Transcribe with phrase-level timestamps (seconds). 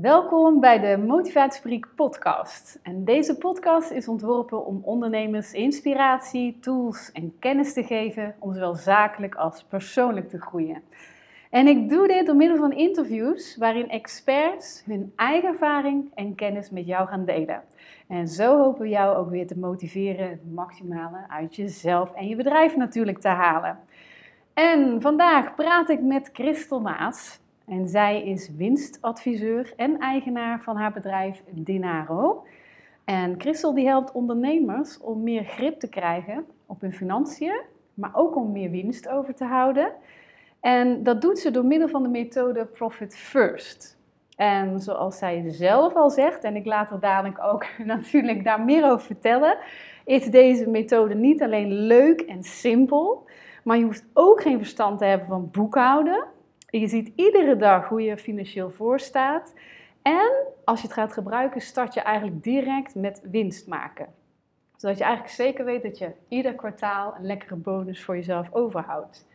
[0.00, 2.78] Welkom bij de Motivatiefabriek podcast.
[2.82, 8.74] En deze podcast is ontworpen om ondernemers inspiratie, tools en kennis te geven om zowel
[8.74, 10.82] zakelijk als persoonlijk te groeien.
[11.50, 16.70] En ik doe dit door middel van interviews waarin experts hun eigen ervaring en kennis
[16.70, 17.62] met jou gaan delen.
[18.08, 22.36] En zo hopen we jou ook weer te motiveren het maximale uit jezelf en je
[22.36, 23.78] bedrijf natuurlijk te halen.
[24.54, 27.40] En vandaag praat ik met Christel Maas.
[27.68, 32.44] En zij is winstadviseur en eigenaar van haar bedrijf Dinaro.
[33.04, 37.60] En Christel die helpt ondernemers om meer grip te krijgen op hun financiën,
[37.94, 39.92] maar ook om meer winst over te houden.
[40.60, 43.98] En dat doet ze door middel van de methode Profit First.
[44.36, 48.84] En zoals zij zelf al zegt, en ik laat er dadelijk ook natuurlijk daar meer
[48.84, 49.58] over vertellen,
[50.04, 53.26] is deze methode niet alleen leuk en simpel,
[53.64, 56.24] maar je hoeft ook geen verstand te hebben van boekhouden.
[56.70, 59.54] Je ziet iedere dag hoe je financieel voorstaat.
[60.02, 60.30] En
[60.64, 64.14] als je het gaat gebruiken, start je eigenlijk direct met winst maken.
[64.76, 69.26] Zodat je eigenlijk zeker weet dat je ieder kwartaal een lekkere bonus voor jezelf overhoudt.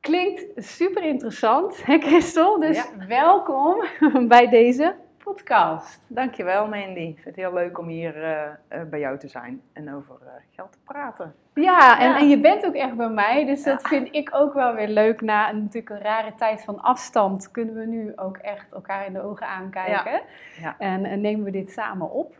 [0.00, 2.58] Klinkt super interessant, hè Christel?
[2.58, 3.84] Dus welkom
[4.28, 6.06] bij deze podcast.
[6.08, 7.00] Dankjewel Mandy.
[7.00, 10.16] Ik vind het heel leuk om hier uh, uh, bij jou te zijn en over
[10.22, 11.34] uh, geld te praten.
[11.54, 14.74] Ja, en, en, je bent ook echt bij mij, dus dat vind ik ook wel
[14.74, 15.20] weer leuk.
[15.20, 19.12] Na een, natuurlijk een rare tijd van afstand kunnen we nu ook echt elkaar in
[19.12, 20.20] de ogen aankijken.
[20.60, 20.74] Ja.
[20.78, 22.38] En, en, nemen we dit samen op.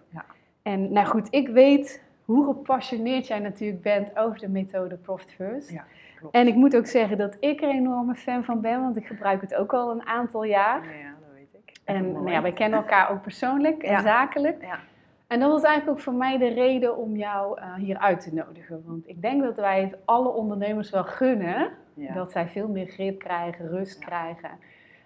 [0.62, 5.70] En nou goed, ik weet hoe gepassioneerd jij natuurlijk bent over de methode Profit First.
[5.70, 5.84] Ja.
[6.30, 9.06] En ik moet ook zeggen dat ik er een enorme fan van ben, want ik
[9.06, 10.98] gebruik het ook al een aantal jaar.
[10.98, 11.79] Ja, dat weet ik.
[11.94, 14.62] En nou ja, wij kennen elkaar ook persoonlijk en zakelijk.
[14.62, 14.78] Ja.
[15.26, 18.34] En dat was eigenlijk ook voor mij de reden om jou uh, hier uit te
[18.34, 18.82] nodigen.
[18.86, 21.70] Want ik denk dat wij het alle ondernemers wel gunnen.
[22.14, 24.50] Dat zij veel meer grip krijgen, rust krijgen.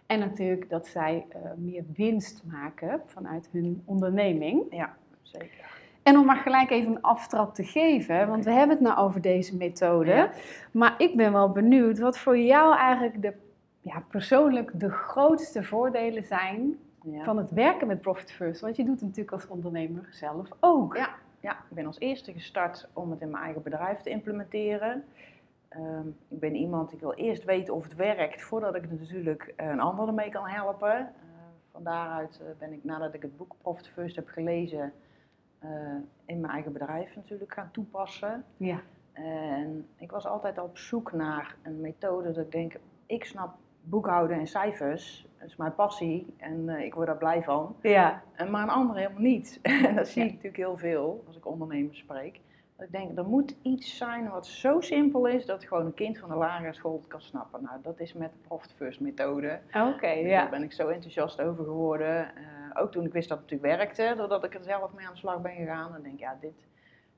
[0.06, 4.62] En natuurlijk dat zij uh, meer winst maken vanuit hun onderneming.
[4.70, 5.64] Ja, zeker.
[6.02, 9.20] En om maar gelijk even een aftrap te geven, want we hebben het nou over
[9.20, 10.30] deze methode.
[10.70, 13.32] Maar ik ben wel benieuwd wat voor jou eigenlijk de,
[13.80, 16.78] ja, persoonlijk de grootste voordelen zijn
[17.22, 18.60] van het werken met Profit First.
[18.60, 20.96] Want je doet het natuurlijk als ondernemer zelf ook.
[20.96, 21.52] Ja, ja.
[21.52, 25.04] ik ben als eerste gestart om het in mijn eigen bedrijf te implementeren.
[25.76, 29.80] Um, ik ben iemand, ik wil eerst weten of het werkt voordat ik natuurlijk een
[29.80, 30.98] ander ermee kan helpen.
[30.98, 31.08] Uh,
[31.72, 34.92] van daaruit eh, ben ik nadat ik het boek Profit First heb gelezen
[35.64, 35.70] uh,
[36.24, 38.44] in mijn eigen bedrijf natuurlijk gaan toepassen.
[38.56, 38.80] Ja.
[39.12, 42.76] En ik was altijd op zoek naar een methode dat ik denk,
[43.06, 47.42] ik snap boekhouden en cijfers, dat is mijn passie en uh, ik word daar blij
[47.42, 47.76] van.
[47.82, 48.22] Ja.
[48.34, 49.58] En maar een ander helemaal niet.
[49.88, 52.40] en dat zie ik natuurlijk heel veel als ik ondernemers spreek.
[52.76, 56.18] Dat ik denk, er moet iets zijn wat zo simpel is dat gewoon een kind
[56.18, 57.62] van de lagere school het kan snappen.
[57.62, 59.60] Nou, dat is met de Profit First methode.
[59.74, 60.40] Oké, ja.
[60.40, 62.32] Daar ben ik zo enthousiast over geworden.
[62.36, 65.12] Uh, ook toen ik wist dat het natuurlijk werkte, doordat ik er zelf mee aan
[65.12, 65.92] de slag ben gegaan.
[65.92, 66.66] Dan denk ik, ja, dit,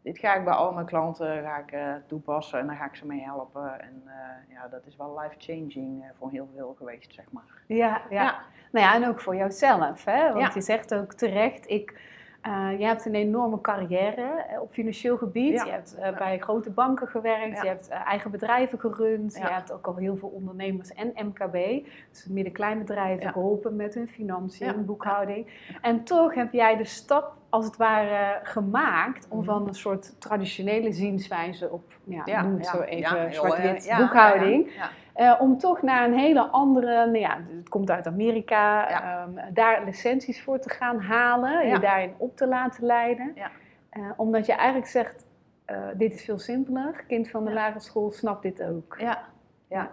[0.07, 2.95] dit ga ik bij al mijn klanten ga ik, uh, toepassen en daar ga ik
[2.95, 3.81] ze mee helpen.
[3.81, 4.13] En uh,
[4.55, 7.43] ja, dat is wel life-changing uh, voor heel veel geweest, zeg maar.
[7.67, 7.77] Ja,
[8.11, 8.23] ja.
[8.23, 8.39] ja.
[8.73, 10.33] Nou ja, en ook voor jouzelf, hè?
[10.33, 10.51] Want ja.
[10.55, 12.01] je zegt ook terecht, ik
[12.47, 15.53] uh, je hebt een enorme carrière uh, op financieel gebied.
[15.53, 15.65] Ja.
[15.65, 17.63] Je hebt uh, bij grote banken gewerkt, ja.
[17.63, 22.27] je hebt eigen bedrijven gerund, je hebt ook al heel veel ondernemers en MKB, dus
[22.29, 25.47] midden-kleinbedrijven, geholpen met hun financiën, boekhouding.
[25.81, 29.47] En toch heb jij de stap als het ware gemaakt om mhm.
[29.47, 34.71] van een soort traditionele zienswijze op, ja, noem het zo even, zwart-wit boekhouding
[35.17, 39.85] uh, om toch naar een hele andere, nou ja, het komt uit Amerika, um, daar
[39.85, 43.33] licenties voor te gaan halen, je daarin op te laten leiden.
[43.35, 43.51] Ja.
[43.93, 45.27] Uh, omdat je eigenlijk zegt,
[45.67, 48.97] uh, dit is veel simpeler, kind van de lagere school snapt dit ook.
[48.99, 49.25] Ja,
[49.69, 49.91] ja.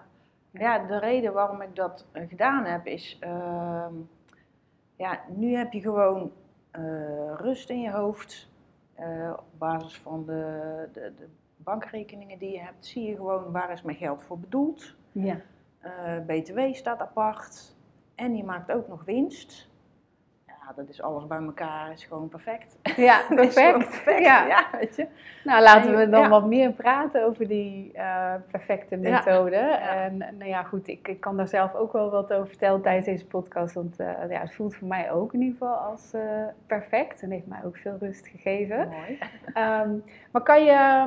[0.52, 3.94] ja de reden waarom ik dat gedaan heb is, ehm,
[4.96, 6.32] ja, nu heb je gewoon
[7.36, 8.52] rust in je hoofd.
[9.38, 13.82] op basis van de, de, de bankrekeningen die je hebt, zie je gewoon waar is
[13.82, 14.96] mijn geld voor bedoeld.
[15.14, 15.42] Ja.
[15.80, 17.76] Eh, BTW staat apart
[18.16, 19.70] en je maakt ook nog winst.
[20.66, 22.78] Ja, dat is alles bij elkaar, is gewoon perfect.
[22.96, 23.78] Ja, perfect.
[23.78, 24.20] perfect.
[24.20, 24.46] Ja.
[24.46, 24.66] ja.
[24.80, 25.08] weet je.
[25.44, 29.56] Nou, laten we dan wat meer praten over die uh, perfecte methode.
[29.56, 33.06] En nou ja, goed, ik, ik, kan daar zelf ook wel wat over vertellen tijdens
[33.06, 33.74] deze podcast.
[33.74, 36.22] Want uh, ja, het voelt voor mij ook in ieder geval als uh,
[36.68, 37.22] perfect.
[37.22, 38.90] En heeft mij ook veel rust gegeven.
[38.90, 39.20] Mooi.
[39.82, 41.06] Um, maar kan je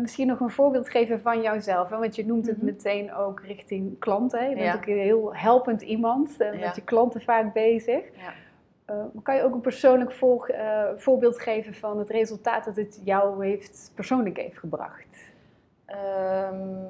[0.00, 1.90] misschien nog een voorbeeld geven van jouzelf?
[1.90, 1.98] Hè?
[1.98, 2.74] Want je noemt het mm -hmm.
[2.74, 4.48] meteen ook richting klanten.
[4.48, 6.38] Je bent ook een heel helpend iemand.
[6.38, 8.02] Met je klanten vaak bezig.
[8.16, 8.32] Ja.
[8.90, 13.00] Uh, kan je ook een persoonlijk volg, uh, voorbeeld geven van het resultaat dat het
[13.04, 15.32] jou heeft, persoonlijk heeft gebracht?
[15.86, 16.88] Um,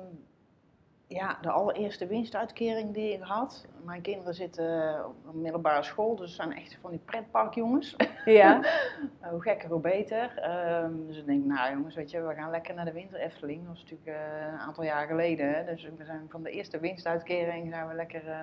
[1.07, 3.67] Ja, de allereerste winstuitkering die ik had.
[3.85, 7.97] Mijn kinderen zitten op een middelbare school, dus ze zijn echt van die pretparkjongens.
[8.25, 8.61] Ja.
[9.31, 10.37] hoe gekker, hoe beter.
[10.37, 13.59] Ehm, dus ik denk, nou jongens, weet je, we gaan lekker naar de winter Efteling.
[13.59, 15.55] Dat was natuurlijk eh, een aantal jaar geleden.
[15.55, 15.65] Hè?
[15.65, 18.39] Dus we zijn van de eerste winstuitkering zijn we lekker, eh,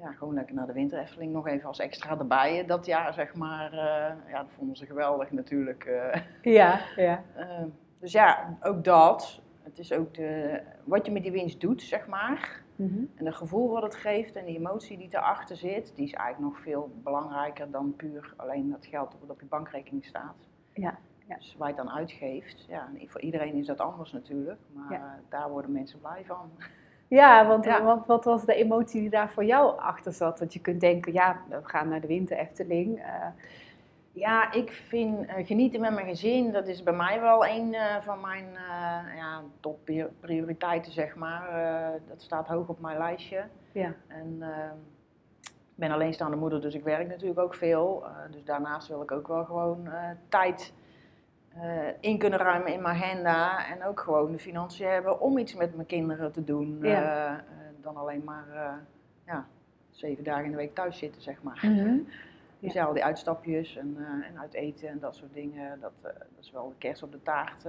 [0.00, 1.32] ja, gewoon lekker naar de winter Efteling.
[1.32, 3.72] Nog even als extra erbij dat jaar, zeg maar.
[3.72, 5.84] eh, ja, dat vonden ze geweldig natuurlijk.
[5.84, 6.20] eh.
[6.42, 7.22] Ja, ja.
[8.00, 9.40] Dus ja, ook dat.
[9.62, 12.62] Het is ook de, wat je met die winst doet, zeg maar.
[12.76, 13.04] Mhm.
[13.14, 16.52] En het gevoel wat het geeft en die emotie die erachter zit, die is eigenlijk
[16.54, 20.34] nog veel belangrijker dan puur alleen dat geld wat op je bankrekening staat.
[20.72, 21.36] Ja, ja.
[21.36, 24.98] Dus waar je het dan uitgeeft, ja, voor iedereen is dat anders natuurlijk, maar Ja.
[24.98, 26.50] eh, daar worden mensen blij van.
[27.08, 27.82] Ja, want Ja.
[27.82, 30.38] Wat, wat was de emotie die daar voor jou achter zat?
[30.38, 32.98] Dat je kunt denken, ja, we gaan naar de winter Efteling.
[32.98, 33.26] eh,
[34.12, 37.96] Ja, ik vind eh, genieten met mijn gezin, dat is bij mij wel een eh,
[38.00, 38.44] van mijn
[39.16, 41.48] ja, topprioriteiten, zeg maar.
[42.08, 43.44] Dat staat hoog op mijn lijstje.
[43.72, 43.92] ja.
[44.08, 44.70] En eh,
[45.42, 48.04] ik ben alleenstaande moeder, dus ik werk natuurlijk ook veel.
[48.30, 49.88] Dus daarnaast wil ik ook wel gewoon
[50.28, 50.72] tijd
[51.60, 53.66] eh, in kunnen ruimen in mijn agenda.
[53.66, 56.78] En ook gewoon de financiën hebben om iets met mijn kinderen te doen.
[56.82, 57.02] Ja.
[57.02, 57.38] eh, eh,
[57.80, 58.44] dan alleen maar
[59.26, 59.46] ja,
[59.90, 61.58] zeven dagen in de week thuis zitten, zeg maar.
[61.62, 61.96] Mhm.
[62.58, 63.96] Dus ja, al die uitstapjes en,
[64.30, 67.22] en uit eten en dat soort dingen, dat, dat is wel de kerst op de
[67.22, 67.64] taart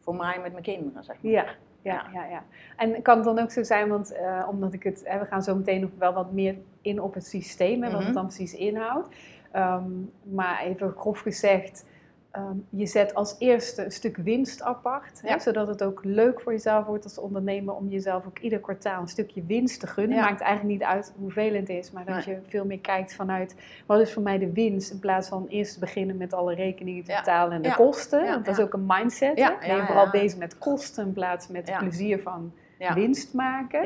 [0.00, 1.32] voor mij met mijn kinderen, zeg maar.
[1.32, 1.44] Ja,
[1.82, 2.42] ja, ja, ja.
[2.76, 4.14] En kan het dan ook zo zijn, want
[4.48, 7.26] omdat ik het, hè, we gaan zo meteen nog wel wat meer in op het
[7.26, 8.04] systeem en wat Mhm.
[8.04, 9.08] het dan precies inhoudt.
[9.52, 9.90] Ehm,
[10.22, 11.86] maar even grof gezegd,
[12.34, 16.52] ehm, je zet als eerste een stuk winst apart, hè, zodat het ook leuk voor
[16.52, 20.16] jezelf wordt als ondernemer om jezelf ook ieder kwartaal een stukje winst te gunnen.
[20.16, 20.22] Ja.
[20.24, 22.34] Maakt eigenlijk niet uit hoeveel het is, maar dat Nee.
[22.34, 23.54] je veel meer kijkt vanuit
[23.86, 27.10] wat is voor mij de winst, in plaats van eerst beginnen met alle rekeningen te
[27.10, 27.18] Ja.
[27.18, 28.24] betalen en de kosten.
[28.24, 29.34] Want dat is ook een mindset.
[29.34, 32.94] Ben je vooral bezig met kosten in plaats met het plezier van Ja.
[32.94, 33.84] winst maken.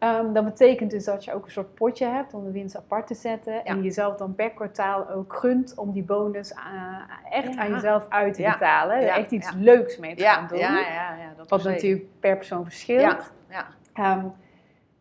[0.00, 3.06] Ehm, dat betekent dus dat je ook een soort potje hebt om de winst apart
[3.06, 3.64] te zetten.
[3.64, 7.60] En jezelf dan per kwartaal ook gunt om die bonus aan- echt Ja.
[7.60, 9.00] aan jezelf uit te betalen.
[9.00, 9.16] Ja.
[9.16, 10.58] echt iets leuks mee te gaan doen.
[10.58, 13.32] ja, ja, ja, dat Wat natuurlijk per persoon verschilt.
[13.94, 14.24] Ehm,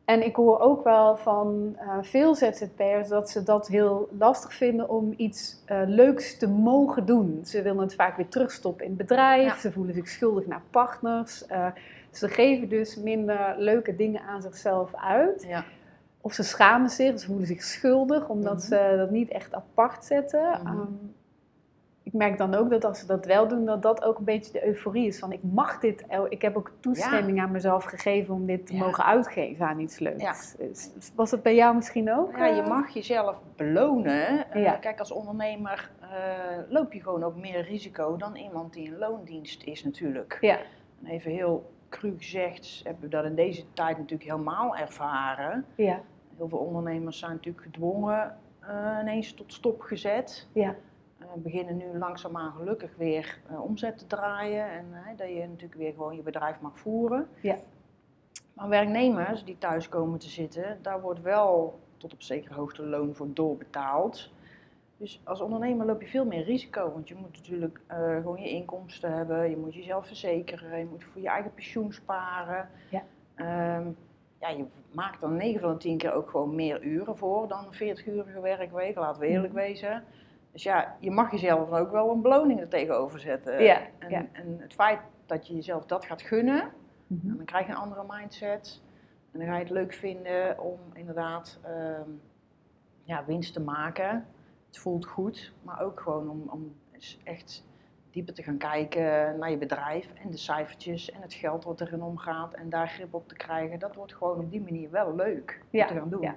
[0.05, 4.89] en ik hoor ook wel van eh, veel ZZP'ers dat ze dat heel lastig vinden
[4.89, 7.39] om iets eh, leuks te mogen doen.
[7.43, 11.45] Ze willen het vaak weer terugstoppen in het bedrijf, ze voelen zich schuldig naar partners.
[11.45, 11.65] eh,
[12.11, 15.44] ze geven dus minder leuke dingen aan zichzelf uit.
[15.47, 15.63] ja.
[16.21, 18.61] Of ze schamen zich, ze voelen zich schuldig omdat Mhm.
[18.61, 20.50] ze dat niet echt apart zetten.
[20.63, 20.67] Mhm.
[20.67, 20.88] Ehm,
[22.03, 24.51] ik merk dan ook dat als ze dat wel doen, dat dat ook een beetje
[24.51, 28.45] de euforie is van ik mag dit, ik heb ook toestemming aan mezelf gegeven om
[28.45, 28.79] dit te Ja.
[28.79, 30.21] mogen uitgeven aan iets leuks.
[30.21, 30.65] Ja.
[30.65, 32.38] Is- Was het bij jou misschien ook?
[32.38, 32.67] Ja, je eh?
[32.67, 34.51] mag jezelf belonen.
[34.51, 34.79] Eh.
[34.79, 36.07] Kijk, als ondernemer eh,
[36.69, 40.38] loop je gewoon ook meer risico dan iemand die in loondienst is natuurlijk.
[40.41, 40.57] Ja,
[41.03, 45.65] En even heel cru gezegd, hebben we dat in deze tijd natuurlijk helemaal ervaren.
[45.75, 46.01] ja,
[46.38, 50.47] Heel veel ondernemers zijn natuurlijk gedwongen eh, ineens tot stop gezet.
[50.53, 50.75] ja,
[51.19, 55.91] Eh, beginnen nu langzaamaan gelukkig weer eh, omzet te draaien en dat je natuurlijk weer
[55.94, 57.27] gewoon je bedrijf mag voeren.
[57.41, 57.56] Ja.
[58.53, 63.15] Maar werknemers die thuis komen te zitten, daar wordt wel tot op zekere hoogte loon
[63.15, 64.31] voor doorbetaald.
[64.99, 68.49] Dus als ondernemer loop je veel meer risico, want je moet natuurlijk eh, gewoon je
[68.49, 72.69] inkomsten hebben, je moet jezelf verzekeren, je moet voor je eigen pensioen sparen.
[72.89, 73.03] Ja.
[73.35, 73.87] Ehm,
[74.39, 77.65] ja, je maakt dan 9 van de 10 keer ook gewoon meer uren voor dan
[77.65, 79.61] een 40-urige werkweek, laten we eerlijk Mhm.
[79.61, 80.03] wezen.
[80.51, 83.63] Dus ja, je mag jezelf dan ook wel een beloning er tegenover zetten.
[83.63, 84.25] Ja, en, ja.
[84.31, 86.71] en het feit dat je jezelf dat gaat gunnen,
[87.07, 87.35] Mhm.
[87.35, 88.81] dan krijg je een andere mindset.
[89.31, 92.09] En dan ga je het leuk vinden om inderdaad ehm,
[93.03, 94.25] ja, winst te maken.
[94.69, 96.76] Het voelt goed, maar ook gewoon om, om
[97.23, 97.66] echt
[98.11, 102.02] dieper te gaan kijken naar je bedrijf en de cijfertjes en het geld wat erin
[102.02, 103.80] omgaat en daar grip op te krijgen.
[103.80, 106.21] Dat wordt gewoon op die manier wel leuk Ja, om te gaan doen.
[106.21, 106.35] ja.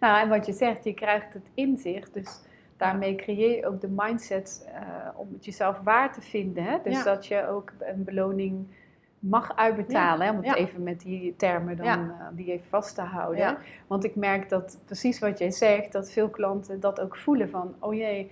[0.00, 2.14] Nou, en wat je zegt, je krijgt het inzicht.
[2.14, 2.40] Dus
[2.76, 6.64] daarmee creëer je ook de mindset eh, om het jezelf waar te vinden.
[6.64, 6.78] Hè?
[6.84, 7.02] Dus Ja.
[7.04, 8.66] dat je ook een beloning
[9.22, 10.26] mag uitbetalen.
[10.26, 10.30] Hè?
[10.32, 10.54] Om het Ja.
[10.54, 12.16] even met die termen dan, Ja.
[12.20, 13.56] eh, die even vast te houden.
[13.86, 17.74] Want ik merk dat precies wat jij zegt, dat veel klanten dat ook voelen van,
[17.78, 18.30] oh jee,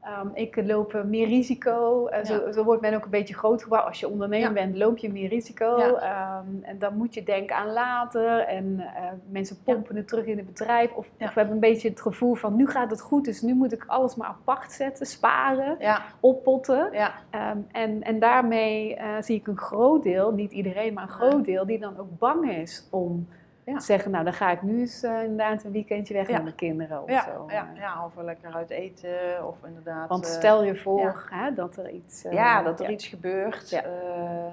[0.00, 2.06] ehm, ik loop eh, meer risico.
[2.06, 2.52] Eh, zo, Ja.
[2.52, 3.84] zo wordt men ook een beetje grootgebouwd.
[3.86, 4.52] Als je ondernemer Ja.
[4.54, 5.78] bent, loop je meer risico.
[5.78, 5.92] Ja.
[5.94, 8.38] Ehm, en dan moet je denken aan later.
[8.40, 10.92] En eh, mensen pompen het terug in het bedrijf.
[10.92, 13.72] Of, of hebben een beetje het gevoel van, nu gaat het goed, dus nu moet
[13.72, 15.78] ik alles maar apart zetten, sparen,
[16.20, 16.92] oppotten.
[17.30, 21.66] Ehm, en, en daarmee zie ik een groot deel, niet iedereen, maar een groot deel,
[21.66, 23.28] die dan ook bang is om
[23.64, 23.80] Ja.
[23.80, 26.32] zeggen, nou dan ga ik nu eens eh, inderdaad een weekendje weg Ja.
[26.32, 27.44] met mijn kinderen of Ja, zo.
[27.48, 27.80] ja, eh.
[27.80, 30.08] ja, of lekker uit eten, of inderdaad...
[30.08, 32.22] Want eh, stel je voor hè, dat er iets...
[32.30, 33.68] ja, dat er iets gebeurt.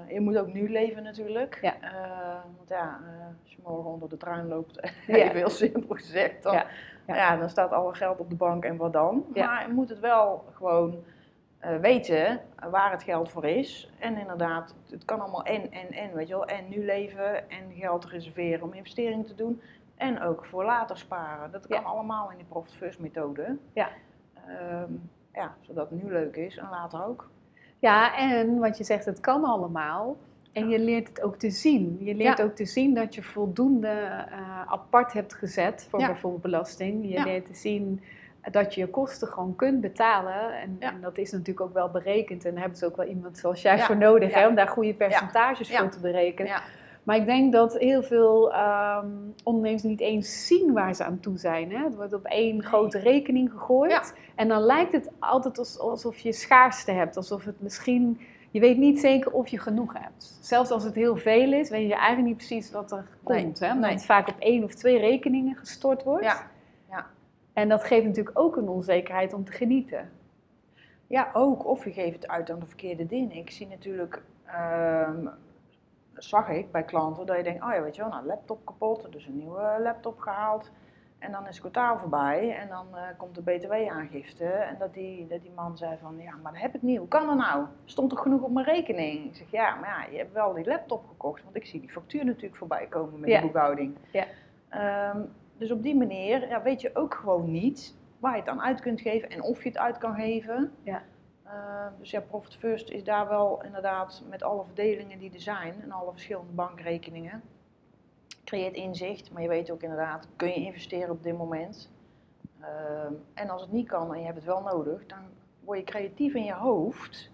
[0.08, 1.58] Je moet ook nu leven natuurlijk.
[1.62, 1.74] Ja.
[2.56, 2.98] Want ja,
[3.42, 6.62] als je morgen onder de trein loopt, even heel simpel gezegd, dan,
[7.06, 7.36] Ja.
[7.36, 9.24] dan staat alle geld op de bank en wat dan.
[9.34, 9.46] Ja.
[9.46, 11.04] Maar je moet het wel gewoon
[11.80, 13.90] weten waar het geld voor is.
[13.98, 16.46] En inderdaad, het kan allemaal en, en, en, weet je wel.
[16.46, 19.60] En nu leven en geld reserveren om investeringen te doen.
[19.96, 21.50] En ook voor later sparen.
[21.50, 21.86] Dat kan Ja.
[21.86, 23.56] allemaal in die Profit First methode.
[23.72, 23.88] Ja.
[24.46, 24.92] Ehm,
[25.32, 27.30] ja, zodat het nu leuk is en later ook.
[27.78, 30.16] Ja, en wat je zegt, het kan allemaal.
[30.52, 31.96] En je leert het ook te zien.
[32.00, 32.44] Je leert Ja.
[32.44, 36.06] ook te zien dat je voldoende eh, apart hebt gezet voor Ja.
[36.06, 37.02] bijvoorbeeld belasting.
[37.04, 37.24] Je Ja.
[37.24, 38.02] leert te zien
[38.50, 40.60] dat je je kosten gewoon kunt betalen.
[40.60, 40.92] En, Ja.
[40.92, 42.44] en dat is natuurlijk ook wel berekend.
[42.44, 43.84] En daar hebben ze ook wel iemand zoals jij Ja.
[43.84, 44.38] voor nodig, Ja.
[44.38, 46.50] hè, om daar goede percentages voor te berekenen.
[46.52, 46.62] Ja.
[47.02, 49.06] Maar ik denk dat heel veel ehm,
[49.44, 51.72] ondernemers niet eens zien waar ze aan toe zijn.
[51.72, 51.84] Hè?
[51.84, 54.14] Het wordt op één grote rekening gegooid.
[54.34, 57.16] En dan lijkt het altijd als- alsof je schaarste hebt.
[57.16, 58.20] Alsof het misschien...
[58.50, 60.38] Je weet niet zeker of je genoeg hebt.
[60.40, 63.58] Zelfs als het heel veel is, weet je eigenlijk niet precies wat er Nee, komt.
[63.58, 63.66] Hè?
[63.66, 63.92] Omdat nee.
[63.94, 66.24] het vaak op één of twee rekeningen gestort wordt.
[67.58, 70.10] En dat geeft natuurlijk ook een onzekerheid om te genieten.
[71.06, 71.66] Ja, ook.
[71.66, 73.36] Of je geeft het uit aan de verkeerde dingen.
[73.36, 75.26] Ik zie natuurlijk, ehm,
[76.14, 79.12] zag ik bij klanten, dat je denkt, oh ja, weet je wel, nou, laptop kapot,
[79.12, 80.70] dus een nieuwe laptop gehaald.
[81.18, 84.44] En dan is het kwartaal voorbij en dan eh, komt de btw-aangifte.
[84.44, 86.98] En dat die, dat die man zei van, ja, maar dat heb ik niet.
[86.98, 87.64] Hoe kan dat nou?
[87.84, 89.24] Stond toch genoeg op mijn rekening?
[89.26, 91.42] Ik zeg, ja, maar ja, je hebt wel die laptop gekocht.
[91.44, 93.40] Want ik zie die factuur natuurlijk voorbij komen met Ja.
[93.40, 93.96] de boekhouding.
[94.12, 94.24] Ja.
[94.68, 95.20] Ehm,
[95.58, 98.80] dus op die manier ja, weet je ook gewoon niet waar je het aan uit
[98.80, 100.72] kunt geven en of je het uit kan geven.
[100.82, 101.02] Ja.
[101.46, 105.82] Uh, dus ja, Profit First is daar wel inderdaad met alle verdelingen die er zijn
[105.82, 107.42] en alle verschillende bankrekeningen.
[108.44, 111.90] Creëert inzicht, maar je weet ook inderdaad, kun je investeren op dit moment?
[112.60, 115.18] Ehm, en als het niet kan en je hebt het wel nodig, dan
[115.60, 117.30] word je creatief in je hoofd.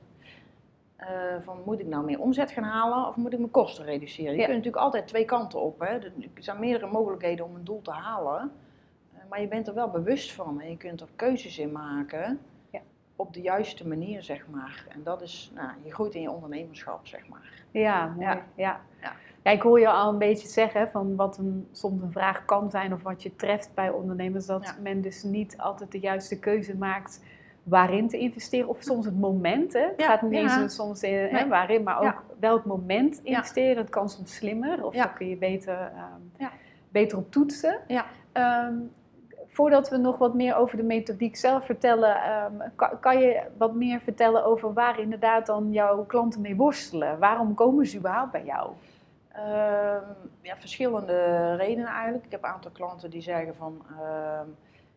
[0.97, 1.09] Eh,
[1.41, 4.33] van moet ik nou meer omzet gaan halen of moet ik mijn kosten reduceren?
[4.33, 4.45] Je Ja.
[4.45, 5.81] kunt natuurlijk altijd twee kanten op.
[5.81, 5.87] Hè?
[5.87, 8.53] Er zijn meerdere mogelijkheden om een doel te halen.
[9.15, 12.41] Eh, maar je bent er wel bewust van en je kunt er keuzes in maken
[12.71, 12.81] Ja.
[13.17, 14.87] op de juiste manier, zeg maar.
[14.89, 17.63] En dat is, nou, je groeit in je ondernemerschap, zeg maar.
[17.71, 18.15] Ja.
[18.19, 18.33] Ja.
[18.33, 18.43] Ja.
[19.01, 19.13] Ja.
[19.43, 19.51] Ja.
[19.51, 22.93] ik hoor je al een beetje zeggen van wat een, soms een vraag kan zijn
[22.93, 24.47] of wat je treft bij ondernemers.
[24.47, 27.21] Dat men dus niet altijd de juiste keuze maakt
[27.65, 28.69] waarin te investeren.
[28.69, 29.73] Of soms het moment.
[29.73, 29.81] Hè?
[29.81, 30.69] Het Ja, gaat niet ja.
[30.69, 31.47] soms in, hè, Nee.
[31.49, 32.17] waarin, maar ook Ja.
[32.41, 33.77] welk moment investeren.
[33.77, 35.05] Het kan soms slimmer of Ja.
[35.05, 36.51] daar kun je beter, ehm, Ja.
[36.89, 37.79] beter op toetsen.
[37.87, 38.05] Ja.
[38.33, 38.75] Ehm,
[39.47, 43.75] voordat we nog wat meer over de methodiek zelf vertellen, ehm, kan, kan je wat
[43.75, 47.19] meer vertellen over waar inderdaad dan jouw klanten mee worstelen?
[47.19, 48.71] Waarom komen ze überhaupt bij jou?
[49.33, 50.03] Ehm,
[50.41, 52.25] ja, verschillende redenen eigenlijk.
[52.25, 54.47] Ik heb een aantal klanten die zeggen van, ehm,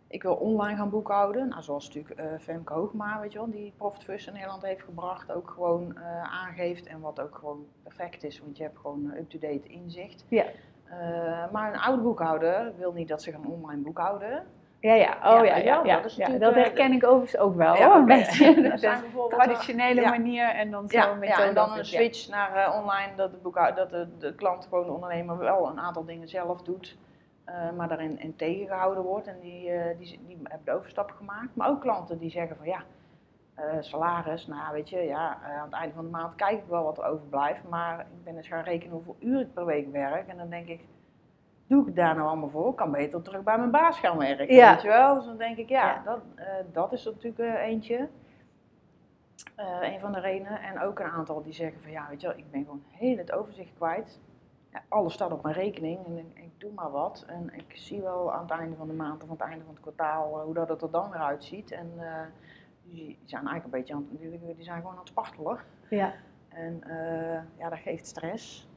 [0.08, 1.48] ik wil online gaan boekhouden.
[1.48, 4.84] Nou, zoals natuurlijk eh Femke Hoogma, weet je wel, die Profit First in Nederland heeft
[4.84, 5.32] gebracht.
[5.32, 9.20] Ook gewoon eh, aangeeft en wat ook gewoon perfect is, want je hebt gewoon eh,
[9.20, 10.26] up-to-date inzicht.
[10.28, 10.46] Ja.
[11.52, 14.44] Maar een oude boekhouder wil niet dat ze gaan online boekhouden.
[14.80, 17.96] Ja, ja, oh Ja, ja, ja, dat ja, herken ik overigens ook wel Ja, hoor,
[18.00, 18.54] een beetje.
[18.62, 21.48] De zijn bijvoorbeeld, traditionele manier en dan zo ja, methode.
[21.48, 24.92] en dan een switch naar online, dat, de, boekhou- dat de, de klant gewoon de
[24.92, 26.98] ondernemer wel een aantal dingen zelf doet,
[27.75, 29.27] maar daarin in tegengehouden wordt.
[29.27, 31.56] En die, eh, die, die hebben de overstap gemaakt.
[31.56, 32.84] Maar ook klanten die zeggen van ja,
[33.54, 36.68] eh, salaris, nou weet je, ja, eh, aan het einde van de maand kijk ik
[36.68, 39.92] wel wat er overblijft, maar ik ben eens gaan rekenen hoeveel uur ik per week
[39.92, 40.27] werk.
[40.27, 40.82] En dan denk ik,
[41.68, 42.70] doe ik daar nou allemaal voor?
[42.70, 44.74] Ik kan beter terug bij mijn baas gaan werken, Ja.
[44.74, 45.16] weet je wel?
[45.16, 46.01] Dus dan denk ik, ja, Ja.
[46.06, 48.08] Dat, eh, dat is natuurlijk eh, eentje.
[49.56, 50.62] Eh, een van de redenen.
[50.62, 53.18] En ook een aantal die zeggen van ja, weet je wel, ik ben gewoon heel
[53.18, 54.20] het overzicht kwijt.
[54.88, 57.24] Alles staat op mijn rekening en ik, ik doe maar wat.
[57.28, 59.74] En ik zie wel aan het einde van de maand of aan het einde van
[59.74, 61.72] het kwartaal eh, hoe dat het er dan weer uitziet.
[61.72, 62.26] En eh,
[62.84, 65.58] die zijn eigenlijk een beetje aan het, die, zijn gewoon aan het spartelen.
[65.90, 66.14] Ja.
[66.48, 68.68] En eh, ja, dat geeft stress.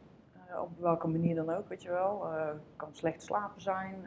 [0.60, 2.26] Op welke manier dan ook, weet je wel.
[2.76, 4.06] Kan slecht slapen zijn.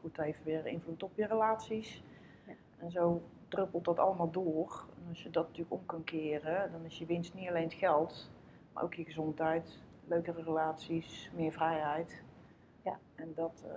[0.00, 2.04] goed, dat heeft weer invloed op je relaties.
[2.46, 2.52] Ja.
[2.78, 4.84] En zo druppelt dat allemaal door.
[4.96, 7.74] En als je dat natuurlijk om kan keren, dan is je winst niet alleen het
[7.74, 8.30] geld,
[8.72, 12.22] maar ook je gezondheid, leukere relaties, meer vrijheid.
[12.82, 12.98] Ja.
[13.14, 13.72] En dat, eh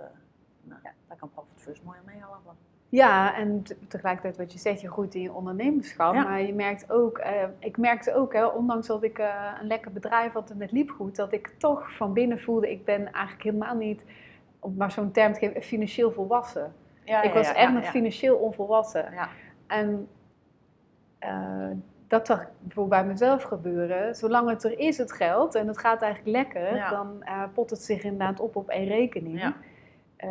[0.62, 0.90] nou, Ja.
[1.08, 2.56] daar kan Profit First mooi aan meehelpen.
[2.90, 6.14] Ja, en te- tegelijkertijd wat je zegt, je groeit in je ondernemerschap.
[6.14, 6.22] Ja.
[6.22, 9.92] Maar je merkt ook, eh, ik merkte ook, hè, ondanks dat ik eh, een lekker
[9.92, 13.42] bedrijf had en het liep goed, dat ik toch van binnen voelde, ik ben eigenlijk
[13.44, 14.04] helemaal niet,
[14.58, 16.74] om maar zo'n term te geven, financieel volwassen.
[17.04, 19.12] Ja, ik was echt nog financieel onvolwassen.
[19.12, 19.28] Ja.
[19.66, 20.08] En
[21.18, 21.70] eh,
[22.08, 24.14] dat zag ik bijvoorbeeld bij mezelf gebeuren.
[24.16, 26.90] Zolang het er is, het geld, en het gaat eigenlijk lekker, Ja.
[26.90, 29.40] dan eh, pot het zich inderdaad op op één rekening.
[29.40, 29.54] Ja.
[30.16, 30.30] Eh,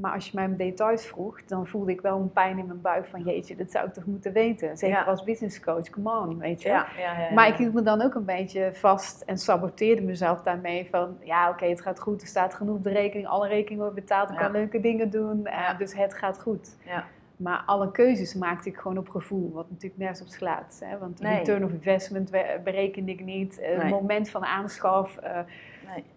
[0.00, 2.80] maar als je mij om details vroeg, dan voelde ik wel een pijn in mijn
[2.80, 4.76] buik van jeetje, dat zou ik toch moeten weten.
[4.76, 5.02] Zeker Ja.
[5.04, 6.68] als business coach, come on, weet je.
[6.68, 7.32] Ja, ja.
[7.34, 11.48] Maar ik hield me dan ook een beetje vast en saboteerde mezelf daarmee van, ja
[11.50, 14.36] oké, het gaat goed, er staat genoeg op de rekening, alle rekeningen worden betaald, ik
[14.36, 16.76] kan leuke dingen doen, eh, dus het gaat goed.
[16.84, 17.04] Ja.
[17.42, 20.80] Maar alle keuzes maakte ik gewoon op gevoel, wat natuurlijk nergens op slaat.
[20.84, 20.98] Hè?
[20.98, 21.36] Want Nee.
[21.36, 22.30] return of investment
[22.64, 25.38] berekende ik niet, het moment van aanschaf, eh,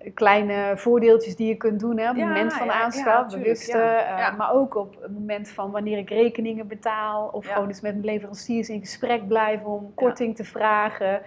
[0.01, 0.11] Nee.
[0.13, 3.37] kleine voordeeltjes die je kunt doen hè, op het Ja, moment van ja, aanschaf, ja.
[3.41, 4.31] eh, Ja.
[4.31, 8.05] maar ook op het moment van wanneer ik rekeningen betaal of gewoon eens met mijn
[8.05, 11.21] leveranciers in gesprek blijven om korting te vragen.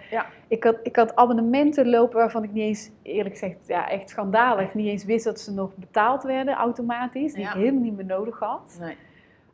[0.47, 4.73] Ik, had, ik had abonnementen lopen waarvan ik niet eens, eerlijk gezegd, ja, echt schandalig,
[4.73, 8.39] niet eens wist dat ze nog betaald werden automatisch, die ik helemaal niet meer nodig
[8.39, 8.77] had.
[8.79, 8.95] Nee.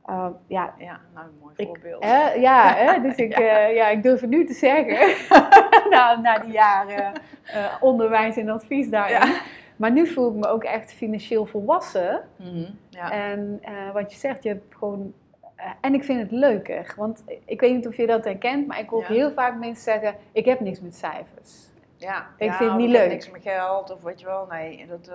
[0.09, 2.03] Uh, ja, Ja, nou een mooi ik, voorbeeld.
[2.03, 3.43] hè, ja, hè, dus ik, Ja.
[3.59, 3.65] ja.
[3.67, 5.15] ja, ik durf het nu te zeggen,
[5.89, 7.11] na, na die jaren
[7.43, 9.27] eh, onderwijs en advies daarin.
[9.27, 9.41] Ja.
[9.75, 12.21] Maar nu voel ik me ook echt financieel volwassen.
[12.35, 13.11] Mhm, ja.
[13.11, 15.13] En eh, wat je zegt, je hebt gewoon.
[15.55, 18.79] eh, en ik vind het leuker, want ik weet niet of je dat herkent, maar
[18.79, 21.71] ik hoor heel vaak mensen zeggen: Ik heb niks met cijfers.
[21.97, 23.11] Ja, Ik vind het niet ik heb leuk.
[23.11, 24.47] niks met geld of weet je wel.
[24.49, 25.11] Nee, dat,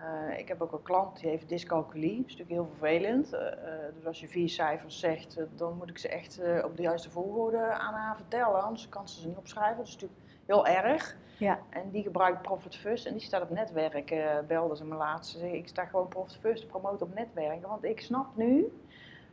[0.00, 2.16] eh, ik heb ook een klant die heeft dyscalculie.
[2.16, 3.32] Dat is natuurlijk heel vervelend.
[3.32, 6.82] Eh, eh, dus als je vier cijfers zegt, dan moet ik ze echt op de
[6.82, 8.62] juiste volgorde aan haar vertellen.
[8.62, 9.76] Anders kan ze ze niet opschrijven.
[9.76, 11.16] Dat is natuurlijk heel erg.
[11.38, 11.58] Ja.
[11.70, 14.14] En die gebruikt Profit First en die staat op netwerk.
[14.46, 15.32] belde ze me laatst.
[15.32, 17.68] Ze zei, ik sta gewoon Profit First te promoten op netwerken.
[17.68, 18.72] Want ik snap nu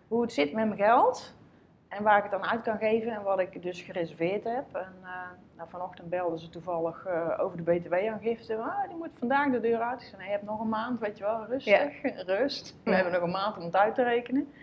[0.08, 1.34] hoe het zit met mijn geld.
[1.88, 4.76] En waar ik het dan uit kan geven en wat ik dus gereserveerd heb.
[4.76, 4.94] En
[5.56, 8.56] nou, vanochtend belden ze toevallig eh, over de BTW-aangifte.
[8.58, 10.02] Ah, die moet vandaag de deur uit.
[10.02, 12.76] Ik zei, nee, je hebt nog een maand, weet je wel, rustig, rust.
[12.84, 12.96] We Ja.
[12.96, 14.54] hebben nog een maand om het uit te rekenen.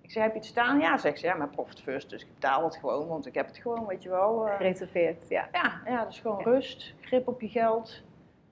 [0.00, 0.78] Ik zei, heb je het staan?
[0.80, 3.46] Ja, zegt ze, ja, maar profit first, dus ik betaal het gewoon, want ik heb
[3.46, 4.46] het gewoon, weet je wel.
[4.48, 4.56] eh.
[4.56, 5.48] Gereserveerd, ja.
[5.52, 6.44] ja, ja, is gewoon Ja.
[6.44, 8.02] rust, grip op je geld,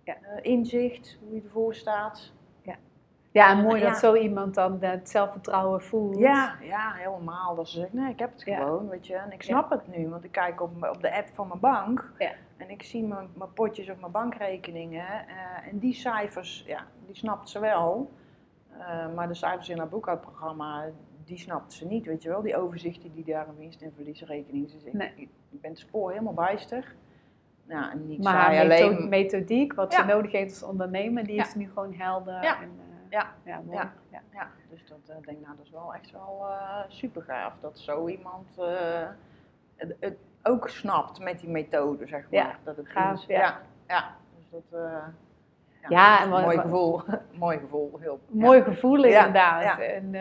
[0.05, 0.15] Ja.
[0.23, 2.33] eh, inzicht, hoe je ervoor staat.
[3.39, 3.89] Ja, en mooi Ja.
[3.89, 6.19] dat zo iemand dan het zelfvertrouwen voelt.
[6.19, 7.55] Ja, ja, helemaal.
[7.55, 8.57] Dat ze zegt, nee, ik heb het Ja.
[8.59, 9.15] gewoon, weet je.
[9.15, 12.13] En ik snap het nu, want ik kijk op, op de app van mijn bank.
[12.19, 12.31] Ja.
[12.57, 15.07] En ik zie mijn, mijn potjes of mijn bankrekeningen.
[15.09, 18.11] eh, en die cijfers, ja, die snapt ze wel.
[18.79, 20.85] Eh, maar de cijfers in haar boekhoudprogramma,
[21.25, 22.43] die snapt ze niet, weet je wel.
[22.43, 24.93] Die overzichten die daar een winst- en verliesrekening zit.
[24.93, 25.13] Nee.
[25.15, 26.95] Ik, ik ben het spoor helemaal bijster.
[27.69, 28.91] Ja, en ik Maar haar alleen...
[28.91, 32.43] metho- methodiek, wat ze nodig heeft als ondernemer, die is nu gewoon helder.
[32.43, 32.61] Ja.
[32.63, 33.27] En, eh, Ja.
[33.45, 33.79] ja, mooi.
[33.79, 33.93] Ja.
[34.11, 34.21] Ja.
[34.33, 37.53] Ja, dus dat eh, denk ik, nou, dat is wel echt wel eh super gaaf.
[37.61, 39.09] Dat zo iemand eh,
[39.77, 42.41] het, het ook snapt met die methode, zeg maar.
[42.41, 43.39] Ja, dat het gaaf, ja.
[43.41, 43.61] ja.
[43.87, 44.81] ja, dus dat...
[45.89, 47.03] ja, en een wat- mooi gevoel.
[47.39, 48.21] mooi gevoel, heel...
[48.29, 49.63] Mooi gevoel inderdaad.
[49.63, 49.81] ja.
[49.81, 50.13] En,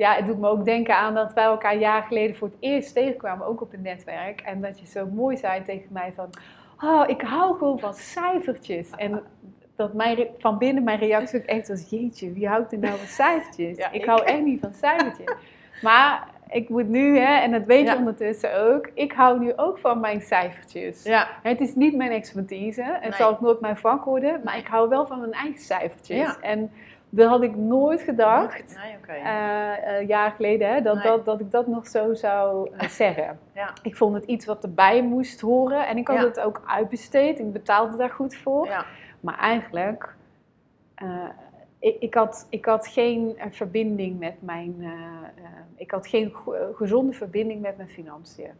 [0.00, 2.56] ja, het doet me ook denken aan dat wij elkaar een jaar geleden voor het
[2.60, 4.40] eerst tegenkwamen, ook op het netwerk.
[4.40, 6.30] En dat je zo mooi zei tegen mij van,
[6.78, 8.90] oh, ik hou gewoon van cijfertjes.
[8.90, 9.22] En
[9.80, 13.06] dat mijn, van binnen mijn reactie ook echt was, jeetje, wie houdt er nou van
[13.06, 13.76] cijfertjes?
[13.76, 14.04] Ja, ik, ik.
[14.04, 15.32] hou echt niet van cijfertjes.
[15.82, 17.96] maar ik moet nu, hè, en dat weet je Ja.
[17.96, 21.02] ondertussen ook, ik hou nu ook van mijn cijfertjes.
[21.02, 22.82] Ja, Het is niet mijn expertise.
[22.82, 23.12] Het Nee.
[23.12, 24.40] zal ook nooit mijn vak worden.
[24.44, 26.16] Maar ik hou wel van mijn eigen cijfertjes.
[26.18, 26.36] Ja.
[26.40, 26.70] En
[27.12, 28.78] dat had ik nooit gedacht.
[28.84, 29.12] Nee, oké.
[29.12, 31.02] eh, een jaar geleden, hè, dat, Nee.
[31.02, 33.38] dat, dat ik dat nog zo zou eh, zeggen.
[33.54, 33.72] Ja.
[33.82, 35.86] Ik vond het iets wat erbij moest horen.
[35.86, 36.24] En ik had Ja.
[36.24, 37.38] het ook uitbesteed.
[37.38, 38.66] Ik betaalde daar goed voor.
[38.66, 38.84] ja.
[39.20, 40.14] Maar eigenlijk,
[40.94, 41.28] eh,
[41.78, 44.74] ik, ik, had, ik had geen eh, verbinding met mijn...
[44.80, 48.50] eh, eh, ik had geen eh, gezonde verbinding met mijn financiën.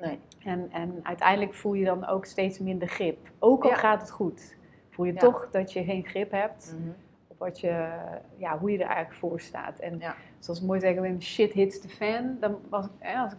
[0.00, 0.18] Nee.
[0.44, 3.18] En, en uiteindelijk voel je dan ook steeds minder grip.
[3.38, 3.76] Ook al Ja.
[3.76, 4.56] gaat het goed.
[4.90, 5.18] Voel je Ja.
[5.18, 6.88] toch dat je geen grip hebt Mhm.
[7.28, 7.88] op wat je,
[8.36, 9.78] ja, hoe je er eigenlijk voor staat.
[9.78, 10.14] En Ja.
[10.38, 13.38] zoals mooi zeggen, when shit hits the fan, dan was ik, hè, als ik,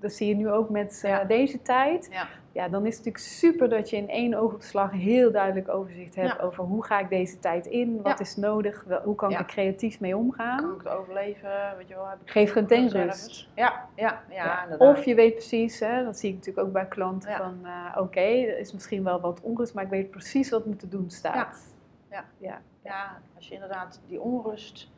[0.00, 1.24] dat zie je nu ook met eh, Ja.
[1.24, 2.08] deze tijd.
[2.10, 2.28] Ja.
[2.52, 6.36] Ja, dan is het natuurlijk super dat je in één oogopslag heel duidelijk overzicht hebt
[6.38, 6.44] Ja.
[6.44, 9.44] over hoe ga ik deze tijd in, wat is nodig, wel- hoe kan ik er
[9.44, 10.56] creatief mee omgaan.
[10.58, 12.08] Kan ik het overleven, weet je wel.
[12.08, 13.48] Heb ik Geef geen rust.
[13.54, 14.66] Ja, ja, ja.
[14.78, 18.20] Of je weet precies, hè, dat zie ik natuurlijk ook bij klanten, van eh, oké,
[18.20, 21.74] er is misschien wel wat onrust, maar ik weet precies wat me te doen staat.
[22.10, 22.24] Ja.
[22.38, 22.60] ja.
[22.82, 24.90] Ja, als je inderdaad die onrust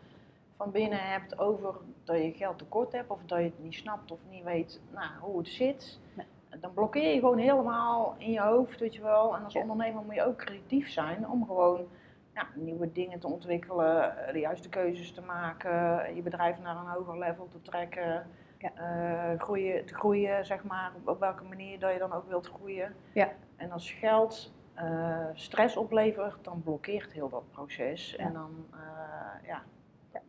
[0.57, 4.11] van binnen hebt over dat je geld tekort hebt of dat je het niet snapt
[4.11, 6.27] of niet weet nou, hoe het zit, Nee.
[6.61, 9.37] dan blokkeer je gewoon helemaal in je hoofd, weet je wel.
[9.37, 9.61] En als Ja.
[9.61, 11.87] ondernemer moet je ook creatief zijn om gewoon
[12.35, 17.19] ja, nieuwe dingen te ontwikkelen, de juiste keuzes te maken, je bedrijf naar een hoger
[17.19, 18.27] level te trekken.
[18.59, 18.71] Ja.
[18.75, 22.47] eh, groeien, te groeien, zeg maar, op, op welke manier dat je dan ook wilt
[22.47, 22.95] groeien.
[23.12, 23.29] Ja.
[23.57, 28.11] En als geld eh, stress oplevert, dan blokkeert heel dat proces.
[28.11, 28.25] Ja.
[28.25, 29.62] En dan, eh, ja,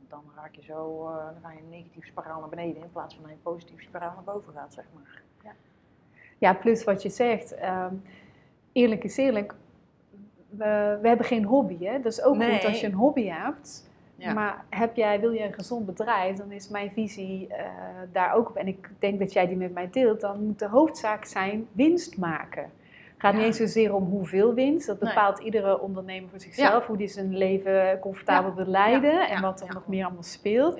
[0.07, 3.15] dan raak je zo, uh, dan ga je een negatieve spiraal naar beneden in plaats
[3.15, 5.21] van een positieve spiraal naar boven gaat, zeg maar.
[5.43, 5.51] Ja,
[6.37, 8.01] ja plus wat je zegt, um,
[8.71, 9.55] eerlijk is eerlijk,
[10.49, 11.85] we, we, hebben geen hobby.
[11.85, 11.99] Hè?
[11.99, 13.91] Dat is ook goed als je een hobby hebt.
[14.15, 14.33] Ja.
[14.33, 17.55] Maar heb jij, wil je een gezond bedrijf, dan is mijn visie uh,
[18.11, 18.55] daar ook op.
[18.55, 20.21] En ik denk dat jij die met mij deelt.
[20.21, 22.71] Dan moet de hoofdzaak zijn winst maken.
[23.23, 24.88] Het gaat niet eens zozeer om hoeveel winst.
[24.88, 26.88] Dat bepaalt iedere ondernemer voor zichzelf.
[26.88, 29.29] Hoe die zijn leven comfortabel wil leiden.
[29.29, 30.77] En wat er nog meer allemaal speelt.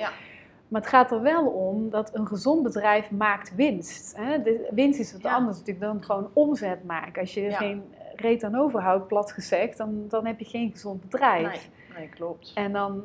[0.68, 4.18] Maar het gaat er wel om dat een gezond bedrijf maakt winst.
[4.18, 4.42] Hè?
[4.42, 7.22] De winst is wat anders natuurlijk dan gewoon omzet maken.
[7.22, 7.84] Als je geen
[8.16, 11.70] reet aan overhoudt, plat gezegd, dan, dan heb je geen gezond bedrijf.
[11.90, 12.52] Nee, nee klopt.
[12.56, 13.04] En dan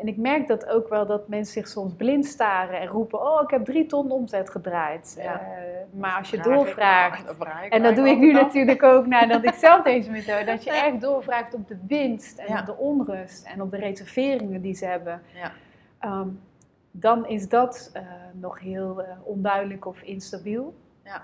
[0.00, 3.42] en ik merk dat ook wel dat mensen zich soms blind staren en roepen: Oh,
[3.42, 5.16] ik heb drie ton omzet gedraaid.
[5.18, 5.40] Ja.
[5.40, 7.34] Uh, maar als je doorvraagt,
[7.68, 11.00] en dat doe ik nu natuurlijk ook nadat ik zelf deze methode, dat je echt
[11.00, 15.22] doorvraagt op de winst en op de onrust en op de reserveringen die ze hebben.
[15.34, 15.52] Ja.
[16.20, 16.40] Um,
[16.90, 20.74] dan is dat uh, nog heel uh, onduidelijk of instabiel.
[21.04, 21.22] Ja.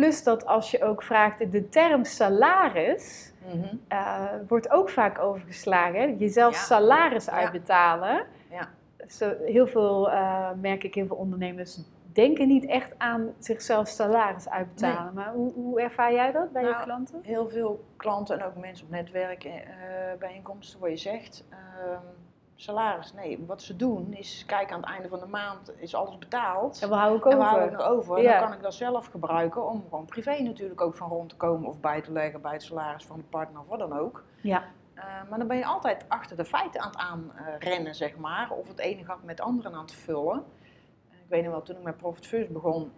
[0.00, 3.76] Plus dat als je ook vraagt, de term salaris mhm.
[3.92, 6.16] uh, wordt ook vaak overgeslagen.
[6.16, 8.26] Jezelf salaris uitbetalen.
[8.50, 8.68] Ja.
[9.08, 11.80] Zo, heel veel, uh, merk ik, heel veel ondernemers
[12.12, 15.14] denken niet echt aan zichzelf salaris uitbetalen.
[15.14, 17.20] Maar hoe, hoe, ervaar jij dat bij je nou, klanten?
[17.22, 21.44] Heel veel klanten en ook mensen op netwerkbijeenkomsten uh, waar je zegt...
[21.50, 21.98] Ehm,
[22.60, 23.12] salaris.
[23.12, 26.82] Nee, wat ze doen is kijken aan het einde van de maand is alles betaald.
[26.82, 27.38] En we houden ook over.
[27.38, 28.18] En we houden over.
[28.18, 31.36] En dan kan ik dat zelf gebruiken om gewoon privé natuurlijk ook van rond te
[31.36, 34.24] komen of bij te leggen bij het salaris van de partner of wat dan ook.
[34.40, 34.64] Ja.
[34.94, 38.50] Uh, maar dan ben je altijd achter de feiten aan het aanrennen, zeg maar.
[38.50, 40.44] Of het ene gat met het andere aan te vullen.
[41.10, 42.92] Ik weet nog wel, toen ik met Profit First begon,